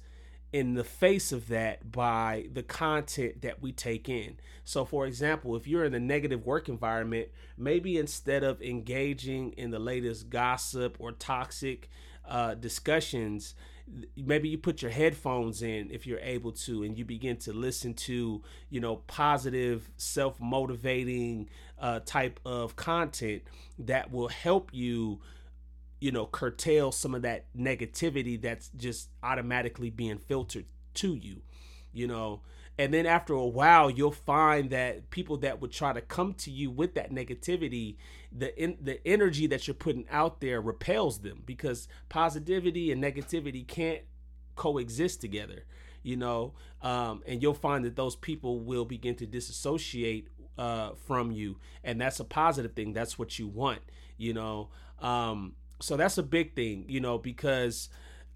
in 0.53 0.75
the 0.75 0.85
face 0.85 1.33
of 1.33 1.49
that 1.49 1.91
by 1.93 2.47
the 2.53 2.63
content 2.63 3.43
that 3.43 3.61
we 3.61 3.73
take 3.73 4.09
in. 4.09 4.37
So, 4.65 4.85
for 4.85 5.07
example, 5.07 5.57
if 5.57 5.67
you're 5.67 5.85
in 5.85 5.95
a 5.95 6.01
negative 6.01 6.45
work 6.47 6.69
environment, 6.69 7.29
maybe 7.57 7.99
instead 7.99 8.43
of 8.43 8.61
engaging 8.63 9.53
in 9.53 9.71
the 9.71 9.79
latest 9.79 10.31
gossip 10.31 10.97
or 10.99 11.13
toxic 11.13 11.89
uh, 12.29 12.55
discussions, 12.55 13.55
maybe 14.17 14.49
you 14.49 14.59
put 14.59 14.83
your 14.83 14.91
headphones 14.91 15.63
in 15.63 15.91
if 15.91 16.07
you're 16.07 16.19
able 16.21 16.51
to 16.51 16.83
and 16.83 16.99
you 16.99 17.05
begin 17.05 17.37
to 17.37 17.53
listen 17.53 17.95
to 17.95 18.43
you 18.69 18.81
know 18.81 18.97
positive 19.07 19.89
self-motivating 19.97 21.49
uh, 21.79 22.01
type 22.05 22.41
of 22.45 22.75
content 22.75 23.43
that 23.79 24.11
will 24.11 24.29
help 24.29 24.71
you 24.73 25.21
you 26.01 26.13
know, 26.13 26.27
curtail 26.27 26.93
some 26.93 27.15
of 27.15 27.23
that 27.23 27.47
negativity 27.57 28.41
that's 28.41 28.71
just 28.77 29.09
automatically 29.23 29.91
being 29.91 30.19
filtered 30.19 30.67
to 30.95 31.15
you, 31.15 31.43
you 31.93 32.07
know. 32.07 32.43
And 32.79 32.93
then 32.93 33.07
after 33.07 33.33
a 33.33 33.47
while, 33.47 33.89
you'll 33.89 34.13
find 34.13 34.69
that 34.71 35.09
people 35.09 35.39
that 35.39 35.61
would 35.63 35.73
try 35.73 35.95
to 35.95 36.03
come 36.03 36.35
to 36.35 36.51
you 36.51 36.71
with 36.71 36.95
that 36.95 37.11
negativity, 37.11 37.97
the 38.31 38.55
in, 38.63 38.77
the 38.81 39.07
energy 39.07 39.47
that 39.47 39.67
you're 39.67 39.75
putting 39.75 40.07
out 40.11 40.41
there 40.41 40.61
repels 40.61 41.21
them 41.21 41.43
because 41.47 41.89
positivity 42.11 42.93
and 42.93 43.03
negativity 43.03 43.67
can't 43.67 44.03
coexist 44.57 45.23
together, 45.23 45.65
you 46.03 46.17
know. 46.17 46.53
Um, 46.83 47.23
and 47.27 47.41
you'll 47.41 47.55
find 47.55 47.83
that 47.87 47.97
those 47.97 48.15
people 48.15 48.61
will 48.61 48.85
begin 48.85 49.15
to 49.17 49.27
disassociate 49.27 50.29
uh, 50.59 50.91
from 51.07 51.33
you, 51.33 51.57
and 51.83 51.99
that's 51.99 52.21
a 52.21 52.25
positive 52.25 52.75
thing. 52.75 52.93
That's 52.93 53.19
what 53.19 53.39
you 53.39 53.49
want, 53.49 53.81
you 54.19 54.35
know. 54.35 54.69
Um, 54.99 55.55
so 55.81 55.97
that's 55.97 56.19
a 56.19 56.23
big 56.23 56.55
thing, 56.55 56.85
you 56.89 57.01
know, 57.01 57.19
because 57.19 57.89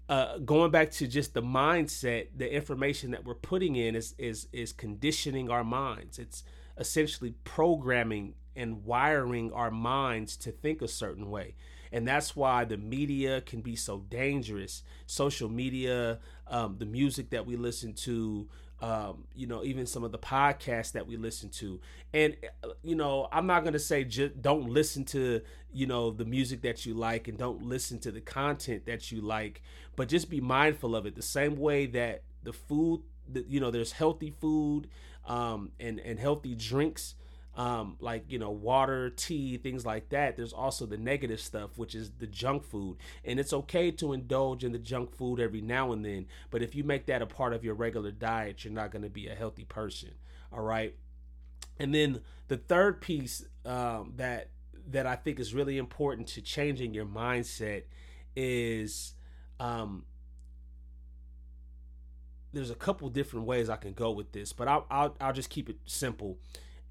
uh, 0.09 0.37
going 0.39 0.71
back 0.71 0.91
to 0.91 1.07
just 1.07 1.33
the 1.33 1.41
mindset, 1.41 2.27
the 2.35 2.53
information 2.53 3.11
that 3.11 3.25
we're 3.25 3.35
putting 3.35 3.75
in 3.75 3.95
is 3.95 4.13
is 4.17 4.47
is 4.51 4.73
conditioning 4.73 5.49
our 5.49 5.63
minds. 5.63 6.19
It's 6.19 6.43
essentially 6.77 7.35
programming 7.43 8.35
and 8.55 8.83
wiring 8.83 9.51
our 9.53 9.71
minds 9.71 10.35
to 10.37 10.51
think 10.51 10.81
a 10.81 10.87
certain 10.87 11.29
way. 11.29 11.55
And 11.93 12.07
that's 12.07 12.35
why 12.35 12.65
the 12.65 12.77
media 12.77 13.41
can 13.41 13.61
be 13.61 13.75
so 13.75 13.99
dangerous. 13.99 14.83
Social 15.07 15.49
media, 15.49 16.19
um, 16.47 16.77
the 16.77 16.85
music 16.85 17.29
that 17.31 17.45
we 17.45 17.55
listen 17.57 17.93
to, 17.93 18.47
um, 18.81 19.25
you 19.35 19.45
know, 19.45 19.63
even 19.63 19.85
some 19.85 20.03
of 20.03 20.11
the 20.11 20.17
podcasts 20.17 20.91
that 20.93 21.05
we 21.05 21.15
listen 21.15 21.49
to. 21.49 21.79
And, 22.13 22.35
uh, 22.63 22.69
you 22.83 22.95
know, 22.95 23.27
I'm 23.31 23.45
not 23.45 23.61
going 23.61 23.73
to 23.73 23.79
say 23.79 24.03
just 24.03 24.41
don't 24.41 24.69
listen 24.69 25.05
to, 25.05 25.41
you 25.71 25.85
know, 25.85 26.09
the 26.11 26.25
music 26.25 26.63
that 26.63 26.85
you 26.85 26.95
like 26.95 27.27
and 27.27 27.37
don't 27.37 27.61
listen 27.61 27.99
to 27.99 28.11
the 28.11 28.21
content 28.21 28.87
that 28.87 29.11
you 29.11 29.21
like, 29.21 29.61
but 29.95 30.07
just 30.07 30.29
be 30.29 30.41
mindful 30.41 30.95
of 30.95 31.05
it. 31.05 31.15
The 31.15 31.21
same 31.21 31.55
way 31.57 31.85
that 31.87 32.23
the 32.43 32.53
food, 32.53 33.03
you 33.47 33.59
know, 33.59 33.69
there's 33.69 33.91
healthy 33.91 34.33
food 34.41 34.87
um, 35.27 35.71
and, 35.79 35.99
and 35.99 36.19
healthy 36.19 36.55
drinks 36.55 37.15
um, 37.55 37.97
like 37.99 38.25
you 38.29 38.39
know 38.39 38.51
water, 38.51 39.09
tea, 39.09 39.57
things 39.57 39.85
like 39.85 40.09
that. 40.09 40.37
There's 40.37 40.53
also 40.53 40.85
the 40.85 40.97
negative 40.97 41.39
stuff, 41.39 41.77
which 41.77 41.95
is 41.95 42.11
the 42.19 42.27
junk 42.27 42.63
food, 42.63 42.97
and 43.25 43.39
it's 43.39 43.53
okay 43.53 43.91
to 43.91 44.13
indulge 44.13 44.63
in 44.63 44.71
the 44.71 44.79
junk 44.79 45.15
food 45.15 45.39
every 45.39 45.61
now 45.61 45.91
and 45.91 46.05
then. 46.05 46.27
But 46.49 46.61
if 46.61 46.75
you 46.75 46.83
make 46.83 47.05
that 47.07 47.21
a 47.21 47.25
part 47.25 47.53
of 47.53 47.63
your 47.63 47.73
regular 47.73 48.11
diet, 48.11 48.63
you're 48.63 48.73
not 48.73 48.91
going 48.91 49.03
to 49.03 49.09
be 49.09 49.27
a 49.27 49.35
healthy 49.35 49.65
person. 49.65 50.11
All 50.51 50.61
right. 50.61 50.95
And 51.79 51.93
then 51.93 52.21
the 52.47 52.57
third 52.57 53.01
piece 53.01 53.45
um, 53.65 54.13
that 54.17 54.49
that 54.87 55.05
I 55.05 55.15
think 55.15 55.39
is 55.39 55.53
really 55.53 55.77
important 55.77 56.27
to 56.29 56.41
changing 56.41 56.93
your 56.93 57.05
mindset 57.05 57.83
is 58.35 59.13
um, 59.59 60.05
there's 62.53 62.71
a 62.71 62.75
couple 62.75 63.09
different 63.09 63.45
ways 63.45 63.69
I 63.69 63.75
can 63.77 63.93
go 63.93 64.11
with 64.11 64.31
this, 64.31 64.53
but 64.53 64.67
I'll, 64.67 64.85
I'll, 64.89 65.15
I'll 65.19 65.33
just 65.33 65.49
keep 65.49 65.69
it 65.69 65.77
simple 65.85 66.37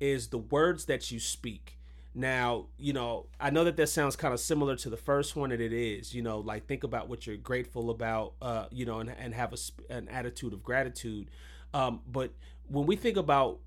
is 0.01 0.29
the 0.29 0.39
words 0.39 0.87
that 0.87 1.11
you 1.11 1.21
speak. 1.21 1.77
Now, 2.15 2.67
you 2.77 2.93
know, 2.93 3.27
I 3.39 3.51
know 3.51 3.63
that 3.65 3.77
that 3.77 3.89
sounds 3.89 4.17
kind 4.17 4.35
of 4.35 4.41
similar 4.41 4.75
to 4.77 4.91
the 4.91 4.97
first 4.97 5.37
one, 5.37 5.53
and 5.53 5.63
it 5.63 5.73
is. 5.73 6.13
You 6.13 6.23
know, 6.23 6.41
like 6.41 6.67
think 6.67 6.83
about 6.83 7.09
what 7.09 7.27
you're 7.27 7.37
grateful 7.37 7.91
about, 7.91 8.33
uh, 8.43 8.67
you 8.73 8.85
know, 8.85 8.99
and, 8.99 9.11
and 9.11 9.35
have 9.35 9.53
a, 9.53 9.93
an 9.93 10.09
attitude 10.09 10.53
of 10.53 10.65
gratitude. 10.65 11.31
Um, 11.73 12.01
but 12.11 12.33
when 12.67 12.87
we 12.87 12.97
think 12.97 13.17
about 13.17 13.61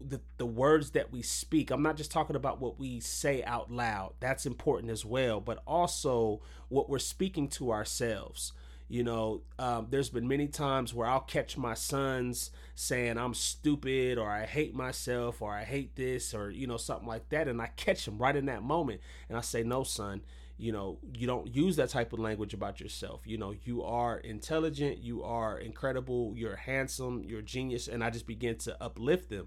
the 0.00 0.20
the 0.38 0.46
words 0.46 0.92
that 0.92 1.12
we 1.12 1.20
speak, 1.20 1.70
I'm 1.70 1.82
not 1.82 1.96
just 1.98 2.10
talking 2.10 2.36
about 2.36 2.58
what 2.58 2.78
we 2.78 3.00
say 3.00 3.42
out 3.44 3.70
loud. 3.70 4.14
That's 4.20 4.46
important 4.46 4.90
as 4.90 5.04
well, 5.04 5.40
but 5.40 5.62
also 5.66 6.40
what 6.68 6.88
we're 6.88 6.98
speaking 6.98 7.48
to 7.48 7.70
ourselves. 7.70 8.54
You 8.90 9.04
know, 9.04 9.42
um, 9.56 9.86
there's 9.88 10.10
been 10.10 10.26
many 10.26 10.48
times 10.48 10.92
where 10.92 11.06
I'll 11.06 11.20
catch 11.20 11.56
my 11.56 11.74
sons 11.74 12.50
saying 12.74 13.18
I'm 13.18 13.34
stupid 13.34 14.18
or 14.18 14.28
I 14.28 14.44
hate 14.44 14.74
myself 14.74 15.40
or 15.40 15.52
I 15.54 15.62
hate 15.62 15.94
this 15.94 16.34
or, 16.34 16.50
you 16.50 16.66
know, 16.66 16.76
something 16.76 17.06
like 17.06 17.28
that. 17.28 17.46
And 17.46 17.62
I 17.62 17.68
catch 17.76 18.04
them 18.04 18.18
right 18.18 18.34
in 18.34 18.46
that 18.46 18.64
moment. 18.64 19.00
And 19.28 19.38
I 19.38 19.42
say, 19.42 19.62
no, 19.62 19.84
son, 19.84 20.22
you 20.58 20.72
know, 20.72 20.98
you 21.14 21.28
don't 21.28 21.54
use 21.54 21.76
that 21.76 21.90
type 21.90 22.12
of 22.12 22.18
language 22.18 22.52
about 22.52 22.80
yourself. 22.80 23.20
You 23.26 23.38
know, 23.38 23.54
you 23.62 23.84
are 23.84 24.18
intelligent, 24.18 24.98
you 24.98 25.22
are 25.22 25.56
incredible, 25.56 26.32
you're 26.34 26.56
handsome, 26.56 27.22
you're 27.24 27.42
genius. 27.42 27.86
And 27.86 28.02
I 28.02 28.10
just 28.10 28.26
begin 28.26 28.56
to 28.56 28.82
uplift 28.82 29.30
them. 29.30 29.46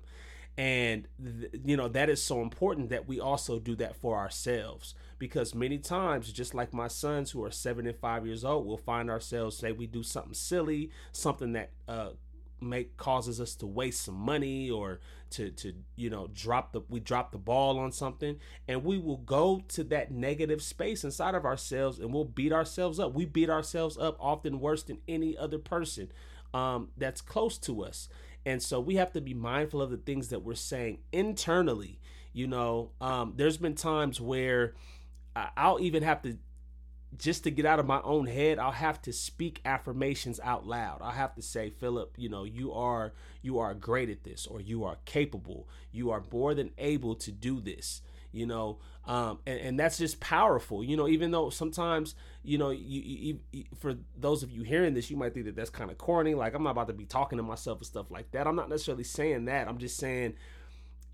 And, 0.58 1.08
th- 1.24 1.52
you 1.64 1.76
know, 1.76 1.88
that 1.90 2.10
is 2.10 2.22
so 2.22 2.42
important 2.42 2.90
that 2.90 3.08
we 3.08 3.20
also 3.20 3.60
do 3.60 3.76
that 3.78 3.96
for 3.96 4.18
ourselves. 4.18 4.94
Because 5.18 5.56
many 5.56 5.78
times, 5.80 6.32
just 6.32 6.54
like 6.54 6.74
my 6.74 6.88
sons 6.88 7.32
who 7.32 7.44
are 7.44 7.52
seven 7.52 7.88
and 7.88 7.98
five 7.98 8.26
years 8.26 8.44
old, 8.44 8.66
we'll 8.68 8.78
find 8.78 9.10
ourselves 9.10 9.58
say 9.58 9.72
we 9.72 9.88
do 9.88 10.04
something 10.04 10.34
silly, 10.34 10.92
something 11.12 11.54
that 11.54 11.72
uh, 11.88 12.10
make 12.62 12.98
causes 12.98 13.42
us 13.42 13.56
to 13.56 13.68
waste 13.68 14.04
some 14.04 14.16
money 14.16 14.70
or 14.70 15.00
to 15.30 15.50
to 15.52 15.74
you 15.96 16.10
know 16.10 16.30
drop 16.34 16.72
the 16.72 16.82
we 16.88 17.00
drop 17.00 17.32
the 17.32 17.38
ball 17.38 17.80
on 17.80 17.92
something. 17.92 18.38
And 18.68 18.84
we 18.84 18.98
will 18.98 19.18
go 19.18 19.64
to 19.70 19.84
that 19.86 20.12
negative 20.12 20.62
space 20.62 21.04
inside 21.04 21.36
of 21.36 21.46
ourselves 21.46 22.00
and 22.00 22.14
we'll 22.14 22.26
beat 22.26 22.54
ourselves 22.54 23.00
up. 23.00 23.14
We 23.14 23.26
beat 23.26 23.50
ourselves 23.50 23.98
up 23.98 24.18
often 24.20 24.60
worse 24.60 24.84
than 24.84 25.00
any 25.08 25.38
other 25.38 25.58
person 25.58 26.12
um, 26.54 26.90
that's 26.98 27.22
close 27.22 27.58
to 27.60 27.84
us 27.84 28.08
and 28.46 28.62
so 28.62 28.80
we 28.80 28.96
have 28.96 29.12
to 29.14 29.22
be 29.22 29.34
mindful 29.34 29.82
of 29.82 29.90
the 29.90 29.98
things 29.98 30.30
that 30.30 30.44
we're 30.44 30.56
saying 30.56 31.00
internally 31.12 32.00
you 32.34 32.48
know? 32.48 32.90
Um, 33.00 33.34
there's 33.38 33.58
been 33.58 33.76
times 33.76 34.20
where 34.20 34.74
i'll 35.58 35.80
even 35.80 36.04
have 36.04 36.22
to 36.22 36.38
just 37.18 37.44
to 37.44 37.50
get 37.50 37.66
out 37.66 37.80
of 37.80 37.88
my 37.88 38.00
own 38.04 38.28
head 38.28 38.60
i'll 38.60 38.72
have 38.72 39.02
to 39.02 39.12
speak 39.12 39.60
affirmations 39.66 40.40
out 40.44 40.68
loud. 40.68 41.00
I'll 41.02 41.10
have 41.10 41.34
to 41.36 41.42
say 41.42 41.72
philip 41.72 42.14
you 42.18 42.30
know 42.30 42.44
you 42.44 42.72
are 42.74 43.14
you 43.42 43.58
are 43.60 43.74
great 43.74 44.10
at 44.10 44.24
this 44.24 44.46
or 44.46 44.62
you 44.62 44.84
are 44.84 44.98
capable. 45.06 45.68
You 45.92 46.12
are 46.12 46.24
more 46.32 46.54
than 46.54 46.72
able 46.78 47.16
to 47.16 47.32
do 47.32 47.60
this 47.62 48.02
you 48.32 48.48
know? 48.48 48.80
Um, 49.06 49.40
and, 49.46 49.60
and 49.60 49.80
that's 49.80 49.98
just 49.98 50.20
powerful 50.20 50.84
you 50.84 50.98
know? 50.98 51.08
Even 51.08 51.32
though 51.32 51.50
sometimes 51.50 52.16
you 52.44 52.58
know 52.58 52.70
you, 52.70 53.02
you, 53.02 53.40
you, 53.52 53.64
for 53.80 53.96
those 54.18 54.44
of 54.44 54.52
you 54.52 54.64
hearing 54.64 54.94
this 54.94 55.10
you 55.10 55.18
might 55.18 55.34
think 55.34 55.46
that 55.46 55.56
that's 55.56 55.70
kind 55.70 55.90
of 55.90 55.98
corny. 55.98 56.36
Like 56.36 56.54
i'm 56.54 56.64
not 56.64 56.72
about 56.72 56.88
to 56.88 56.94
be 56.94 57.06
talking 57.06 57.38
to 57.38 57.44
myself 57.44 57.80
and 57.80 57.88
stuff 57.88 58.12
like 58.12 58.32
that. 58.32 58.48
I'm 58.48 58.56
not 58.56 58.70
necessarily 58.70 59.04
saying 59.04 59.46
that. 59.46 59.68
I'm 59.68 59.78
just 59.78 59.98
saying 59.98 60.36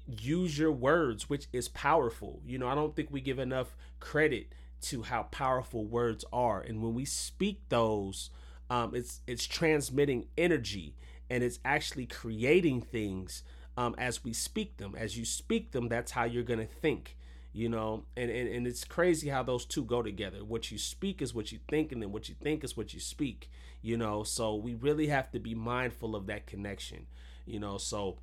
use 0.07 0.57
your 0.57 0.71
words 0.71 1.29
which 1.29 1.48
is 1.53 1.67
powerful. 1.69 2.41
You 2.45 2.57
know 2.57 2.67
i 2.67 2.75
don't 2.75 2.95
think 2.95 3.09
we 3.12 3.21
give 3.21 3.39
enough 3.39 3.75
credit 4.00 4.48
to 4.81 5.03
how 5.03 5.24
powerful 5.24 5.86
words 5.86 6.25
are. 6.33 6.62
And 6.62 6.81
when 6.81 6.93
we 6.95 7.05
speak 7.05 7.62
those 7.69 8.31
um, 8.71 8.93
it's 8.93 9.21
it's 9.27 9.45
transmitting 9.45 10.27
energy 10.38 10.95
and 11.29 11.43
it's 11.43 11.59
actually 11.63 12.05
creating 12.05 12.81
things 12.81 13.43
um, 13.77 13.95
as 13.98 14.24
we 14.24 14.33
speak 14.33 14.77
them. 14.77 14.95
As 14.98 15.17
you 15.17 15.25
speak 15.25 15.71
them 15.71 15.89
that's 15.89 16.12
how 16.12 16.24
you're 16.24 16.43
to 16.43 16.65
think 16.65 17.17
you 17.59 17.69
know? 17.69 18.05
And, 18.15 18.31
and 18.31 18.47
and 18.47 18.67
it's 18.67 18.83
crazy 18.83 19.29
how 19.29 19.43
those 19.43 19.65
two 19.65 19.83
go 19.83 20.01
together. 20.01 20.45
What 20.45 20.71
you 20.71 20.77
speak 20.77 21.21
is 21.21 21.33
what 21.33 21.51
you 21.51 21.59
think 21.69 21.91
and 21.91 22.01
then 22.01 22.11
what 22.11 22.29
you 22.29 22.35
think 22.41 22.63
is 22.63 22.77
what 22.77 22.93
you 22.93 22.99
speak 22.99 23.49
you 23.81 23.97
know? 23.97 24.23
So 24.23 24.55
we 24.55 24.73
really 24.73 25.07
have 25.07 25.31
to 25.31 25.39
be 25.39 25.55
mindful 25.55 26.15
of 26.15 26.27
that 26.27 26.47
connection 26.47 27.07
you 27.45 27.59
know? 27.59 27.77
So 27.77 28.17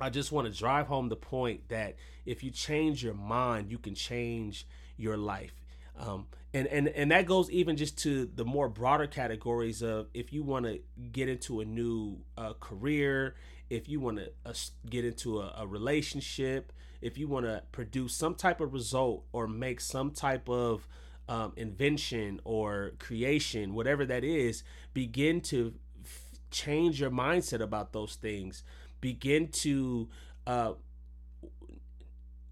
i 0.00 0.08
just 0.10 0.32
want 0.32 0.50
to 0.50 0.58
drive 0.58 0.86
home 0.86 1.08
the 1.08 1.16
point 1.16 1.68
that 1.68 1.96
if 2.24 2.42
you 2.42 2.50
change 2.50 3.04
your 3.04 3.14
mind 3.14 3.70
you 3.70 3.78
can 3.78 3.94
change 3.94 4.66
your 4.96 5.16
life. 5.16 5.54
Um, 5.98 6.26
and, 6.54 6.66
and 6.68 6.88
and 6.88 7.10
that 7.10 7.26
goes 7.26 7.50
even 7.50 7.76
just 7.76 7.98
to 7.98 8.26
the 8.34 8.44
more 8.44 8.68
broader 8.68 9.06
categories 9.06 9.82
of 9.82 10.08
if 10.14 10.32
you 10.32 10.42
want 10.42 10.66
to 10.66 10.80
get 11.12 11.28
into 11.28 11.60
a 11.60 11.64
new 11.64 12.18
uh, 12.36 12.54
career, 12.60 13.34
if 13.70 13.88
you 13.88 14.00
want 14.00 14.18
to 14.18 14.30
uh, 14.46 14.52
get 14.88 15.04
into 15.04 15.40
a, 15.40 15.54
a 15.58 15.66
relationship, 15.66 16.72
if 17.02 17.18
you 17.18 17.28
want 17.28 17.46
to 17.46 17.62
produce 17.72 18.14
some 18.14 18.34
type 18.34 18.60
of 18.60 18.72
result 18.72 19.24
or 19.32 19.46
make 19.46 19.80
some 19.80 20.10
type 20.12 20.48
of 20.48 20.86
um, 21.28 21.52
invention 21.56 22.40
or 22.44 22.92
creation, 22.98 23.74
whatever 23.74 24.06
that 24.06 24.24
is, 24.24 24.64
begin 24.94 25.40
to 25.40 25.74
f- 26.04 26.40
change 26.50 27.00
your 27.00 27.10
mindset 27.10 27.60
about 27.60 27.92
those 27.92 28.14
things. 28.14 28.62
Begin 29.00 29.48
to 29.48 30.08
uh, 30.46 30.72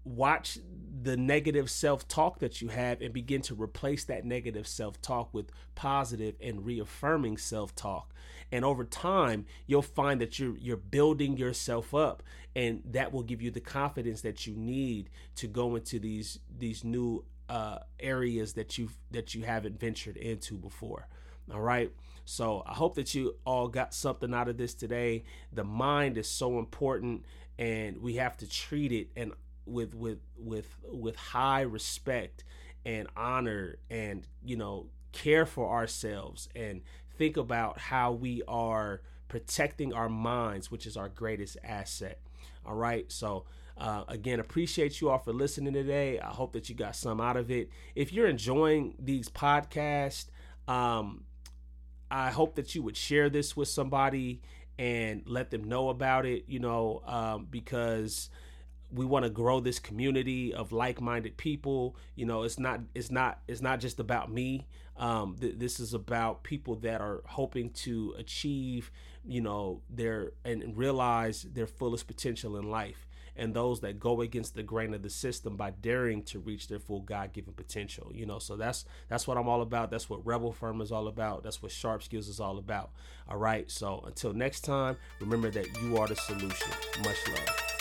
watch 0.03 0.57
the 1.03 1.17
negative 1.17 1.69
self 1.69 2.07
talk 2.07 2.39
that 2.39 2.61
you 2.61 2.67
have 2.69 3.01
and 3.01 3.13
begin 3.13 3.41
to 3.41 3.55
replace 3.55 4.03
that 4.05 4.25
negative 4.25 4.67
self 4.67 5.01
talk 5.01 5.33
with 5.33 5.51
positive 5.75 6.35
and 6.41 6.65
reaffirming 6.65 7.37
self 7.37 7.75
talk. 7.75 8.13
And 8.51 8.65
over 8.65 8.83
time, 8.83 9.45
you'll 9.65 9.81
find 9.81 10.19
that 10.21 10.37
you're 10.39 10.57
you're 10.57 10.77
building 10.77 11.37
yourself 11.37 11.93
up, 11.93 12.23
and 12.55 12.81
that 12.85 13.13
will 13.13 13.23
give 13.23 13.41
you 13.41 13.51
the 13.51 13.61
confidence 13.61 14.21
that 14.21 14.45
you 14.45 14.55
need 14.55 15.09
to 15.35 15.47
go 15.47 15.75
into 15.75 15.99
these 15.99 16.39
these 16.57 16.83
new 16.83 17.23
uh, 17.49 17.79
areas 17.99 18.53
that 18.53 18.77
you 18.77 18.89
that 19.11 19.33
you 19.33 19.43
haven't 19.43 19.79
ventured 19.79 20.17
into 20.17 20.55
before. 20.57 21.07
All 21.51 21.61
right. 21.61 21.91
So 22.25 22.63
I 22.65 22.73
hope 22.73 22.95
that 22.95 23.15
you 23.15 23.35
all 23.45 23.67
got 23.67 23.93
something 23.93 24.33
out 24.33 24.47
of 24.47 24.57
this 24.57 24.73
today. 24.73 25.23
The 25.51 25.63
mind 25.63 26.17
is 26.17 26.27
so 26.27 26.59
important, 26.59 27.25
and 27.57 27.97
we 27.97 28.15
have 28.15 28.37
to 28.37 28.49
treat 28.49 28.91
it 28.91 29.09
and 29.15 29.33
with 29.71 29.93
with 29.95 30.19
with 30.37 30.75
with 30.91 31.15
high 31.15 31.61
respect 31.61 32.43
and 32.85 33.07
honor 33.15 33.77
and 33.89 34.25
you 34.43 34.55
know 34.55 34.87
care 35.11 35.45
for 35.45 35.69
ourselves 35.69 36.49
and 36.55 36.81
think 37.17 37.37
about 37.37 37.77
how 37.77 38.11
we 38.11 38.41
are 38.47 39.01
protecting 39.27 39.93
our 39.93 40.09
minds 40.09 40.71
which 40.71 40.85
is 40.85 40.97
our 40.97 41.09
greatest 41.09 41.57
asset. 41.63 42.19
All 42.65 42.75
right? 42.75 43.11
So 43.11 43.45
uh, 43.77 44.03
again 44.07 44.39
appreciate 44.39 45.01
you 45.01 45.09
all 45.09 45.17
for 45.17 45.33
listening 45.33 45.73
today. 45.73 46.19
I 46.19 46.27
hope 46.27 46.53
that 46.53 46.69
you 46.69 46.75
got 46.75 46.95
some 46.95 47.19
out 47.21 47.37
of 47.37 47.49
it. 47.49 47.69
If 47.95 48.13
you're 48.13 48.27
enjoying 48.27 48.95
these 48.99 49.29
podcasts 49.29 50.25
um, 50.67 51.23
i 52.09 52.29
hope 52.29 52.55
that 52.55 52.75
you 52.75 52.83
would 52.83 52.97
share 52.97 53.29
this 53.29 53.55
with 53.55 53.67
somebody 53.67 54.41
and 54.77 55.23
let 55.25 55.51
them 55.51 55.63
know 55.63 55.89
about 55.89 56.25
it 56.25 56.45
you 56.47 56.59
know 56.59 57.01
um, 57.05 57.47
because 57.49 58.29
we 58.93 59.05
want 59.05 59.23
to 59.23 59.29
grow 59.29 59.59
this 59.59 59.79
community 59.79 60.53
of 60.53 60.71
like-minded 60.71 61.37
people. 61.37 61.95
You 62.15 62.25
know 62.25 62.43
it's 62.43 62.59
not 62.59 62.81
it's 62.93 63.11
not 63.11 63.39
it's 63.47 63.61
not 63.61 63.79
just 63.79 63.99
about 63.99 64.31
me. 64.31 64.67
Um, 64.97 65.35
th- 65.39 65.55
this 65.57 65.79
is 65.79 65.93
about 65.93 66.43
people 66.43 66.75
that 66.77 67.01
are 67.01 67.21
hoping 67.25 67.71
to 67.71 68.13
achieve 68.17 68.91
you 69.25 69.41
know 69.41 69.81
their 69.89 70.33
and 70.43 70.75
realize 70.75 71.43
their 71.43 71.67
fullest 71.67 72.07
potential 72.07 72.57
in 72.57 72.69
life. 72.69 73.07
And 73.33 73.53
those 73.53 73.79
that 73.79 73.97
go 73.97 74.19
against 74.19 74.55
the 74.55 74.61
grain 74.61 74.93
of 74.93 75.03
the 75.03 75.09
system 75.09 75.55
by 75.55 75.71
daring 75.71 76.21
to 76.23 76.39
reach 76.39 76.67
their 76.67 76.79
full 76.79 76.99
god-given 76.99 77.53
potential 77.53 78.11
you 78.13 78.25
know. 78.25 78.39
So 78.39 78.57
that's 78.57 78.83
that's 79.07 79.25
what 79.25 79.37
i'm 79.37 79.47
all 79.47 79.61
about. 79.61 79.89
That's 79.89 80.09
what 80.09 80.25
rebel 80.25 80.51
firm 80.51 80.81
is 80.81 80.91
all 80.91 81.07
about. 81.07 81.43
That's 81.43 81.61
what 81.61 81.71
sharp 81.71 82.03
skills 82.03 82.27
is 82.27 82.41
all 82.41 82.57
about. 82.57 82.91
All 83.29 83.37
right. 83.37 83.71
So 83.71 84.03
until 84.05 84.33
next 84.33 84.61
time 84.61 84.97
remember 85.21 85.49
that 85.51 85.81
you 85.81 85.97
are 85.97 86.07
the 86.07 86.15
solution. 86.17 86.71
Much 87.03 87.27
love 87.29 87.80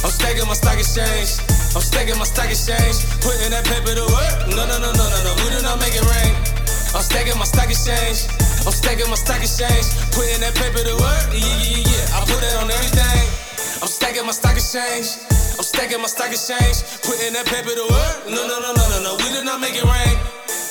I'm 0.00 0.08
stacking 0.08 0.48
my 0.48 0.56
stock 0.56 0.78
exchange. 0.80 1.44
I'm 1.76 1.84
stacking 1.84 2.16
my 2.16 2.24
stock 2.24 2.48
exchange. 2.48 3.04
Putting 3.20 3.52
that 3.52 3.68
paper 3.68 3.92
to 3.92 4.06
work. 4.08 4.48
No, 4.48 4.64
no, 4.64 4.80
no, 4.80 4.88
no, 4.96 5.04
no, 5.04 5.18
no. 5.28 5.32
We 5.44 5.52
do 5.52 5.60
not 5.60 5.76
make 5.76 5.92
it 5.92 6.06
rain. 6.08 6.32
I'm 6.96 7.04
stacking 7.04 7.36
my 7.36 7.44
stock 7.44 7.68
exchange. 7.68 8.24
I'm 8.64 8.72
stacking 8.72 9.12
my 9.12 9.18
stock 9.20 9.44
exchange. 9.44 9.92
Putting 10.16 10.40
that 10.40 10.56
paper 10.56 10.80
to 10.80 10.94
work. 10.96 11.24
Yeah, 11.36 11.44
yeah, 11.44 11.84
yeah. 11.84 12.16
I 12.16 12.24
put 12.24 12.40
that 12.40 12.56
on 12.56 12.72
everything. 12.72 13.28
I'm 13.84 13.92
stacking 13.92 14.24
my 14.24 14.32
stock 14.32 14.56
exchange. 14.56 15.20
I'm 15.60 15.66
stacking 15.68 16.00
my 16.00 16.08
stock 16.08 16.32
exchange. 16.32 16.80
Putting 17.04 17.36
that 17.36 17.44
paper 17.44 17.76
to 17.76 17.84
work. 17.92 18.16
No, 18.32 18.40
no, 18.48 18.56
no, 18.64 18.72
no, 18.72 18.84
no, 18.88 18.98
no. 19.04 19.12
We 19.20 19.28
do 19.36 19.44
not 19.44 19.60
make 19.60 19.76
it 19.76 19.84
rain. 19.84 20.16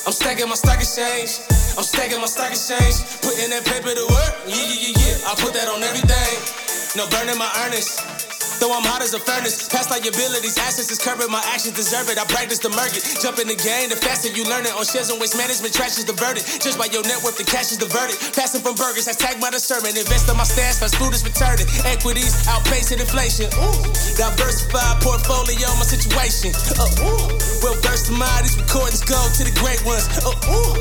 I'm 0.10 0.16
stacking 0.16 0.50
my 0.50 0.58
stock 0.58 0.82
exchange. 0.82 1.46
I'm 1.78 1.86
stacking 1.86 2.18
my 2.18 2.26
stock 2.26 2.50
exchange. 2.50 2.98
Putting 3.22 3.54
that 3.54 3.62
paper 3.70 3.94
to 3.94 4.06
work. 4.10 4.34
Yeah, 4.50 4.58
yeah, 4.58 4.98
yeah, 4.98 5.22
yeah. 5.22 5.30
I 5.30 5.38
put 5.38 5.54
that 5.54 5.70
on 5.70 5.86
everything. 5.86 6.57
No 6.98 7.06
burning 7.10 7.38
my 7.38 7.48
earnest. 7.64 8.17
Though 8.58 8.74
I'm 8.74 8.82
hot 8.82 9.06
as 9.06 9.14
a 9.14 9.22
furnace, 9.22 9.70
past 9.70 9.94
liabilities, 9.94 10.58
assets 10.58 10.90
is 10.90 10.98
covered, 10.98 11.30
my 11.30 11.42
actions 11.54 11.78
deserve 11.78 12.10
it. 12.10 12.18
I 12.18 12.26
practice 12.26 12.58
the 12.58 12.74
market, 12.74 13.06
jump 13.22 13.38
in 13.38 13.46
the 13.46 13.58
game, 13.58 13.94
the 13.94 13.98
faster 13.98 14.34
you 14.34 14.50
learn 14.50 14.66
it. 14.66 14.74
On 14.74 14.82
shares 14.82 15.14
and 15.14 15.22
waste 15.22 15.38
management, 15.38 15.78
trash 15.78 16.02
is 16.02 16.10
the 16.10 16.18
verdict. 16.18 16.50
Judged 16.58 16.78
by 16.82 16.90
your 16.90 17.06
net 17.06 17.22
worth, 17.22 17.38
the 17.38 17.46
cash 17.46 17.70
is 17.70 17.78
the 17.78 17.86
verdict. 17.86 18.18
Passing 18.34 18.66
from 18.66 18.74
burgers, 18.74 19.06
hashtag 19.06 19.38
my 19.38 19.54
discernment. 19.54 19.94
Invest 19.94 20.26
in 20.26 20.34
my 20.34 20.48
stash, 20.48 20.82
fast 20.82 20.98
food 20.98 21.14
is 21.14 21.22
returning. 21.22 21.70
Equities 21.86 22.34
outpacing 22.50 22.98
inflation. 22.98 23.46
Ooh, 23.62 23.78
diversified 24.18 25.06
portfolio, 25.06 25.70
my 25.78 25.86
situation. 25.86 26.50
Uh, 26.82 27.06
ooh, 27.06 27.30
well 27.62 27.78
versed 27.86 28.10
mind, 28.10 28.42
these 28.42 28.58
recordings 28.58 29.06
go 29.06 29.18
to 29.38 29.42
the 29.46 29.54
great 29.62 29.82
ones. 29.86 30.10
Uh, 30.26 30.34
ooh, 30.50 30.74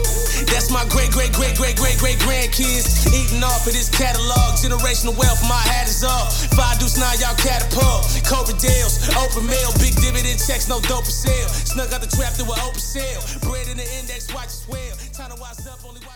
that's 0.49 0.73
my 0.73 0.85
great, 0.89 1.13
great, 1.13 1.37
great, 1.37 1.61
great, 1.61 1.77
great, 1.77 2.01
great 2.01 2.17
grandkids. 2.25 3.05
Eating 3.13 3.45
off 3.45 3.69
of 3.69 3.77
this 3.77 3.93
catalog, 3.93 4.57
generational 4.57 5.13
wealth, 5.13 5.45
my 5.45 5.61
hat 5.61 5.85
is 5.85 6.01
off. 6.01 6.33
Five 6.57 6.81
deuce 6.81 6.97
nine, 6.97 7.21
y'all 7.21 7.37
catapult. 7.67 8.07
Cobra 8.27 8.55
deals, 8.59 9.09
open 9.17 9.47
mail, 9.47 9.71
big 9.79 9.95
dividend 9.97 10.41
checks, 10.41 10.69
no 10.69 10.81
dope 10.81 11.05
for 11.05 11.11
sale. 11.11 11.49
Snuck 11.49 11.93
out 11.93 12.01
the 12.01 12.11
trap 12.17 12.33
through 12.33 12.53
an 12.53 12.61
open 12.61 12.81
sale. 12.81 13.23
Bread 13.43 13.69
in 13.69 13.77
the 13.77 13.87
index, 13.99 14.33
watch 14.35 14.47
it 14.47 14.51
swell. 14.51 14.97
Time 15.13 15.31
to 15.31 15.41
wise 15.41 15.67
up, 15.67 15.79
only 15.87 16.01
watch 16.07 16.16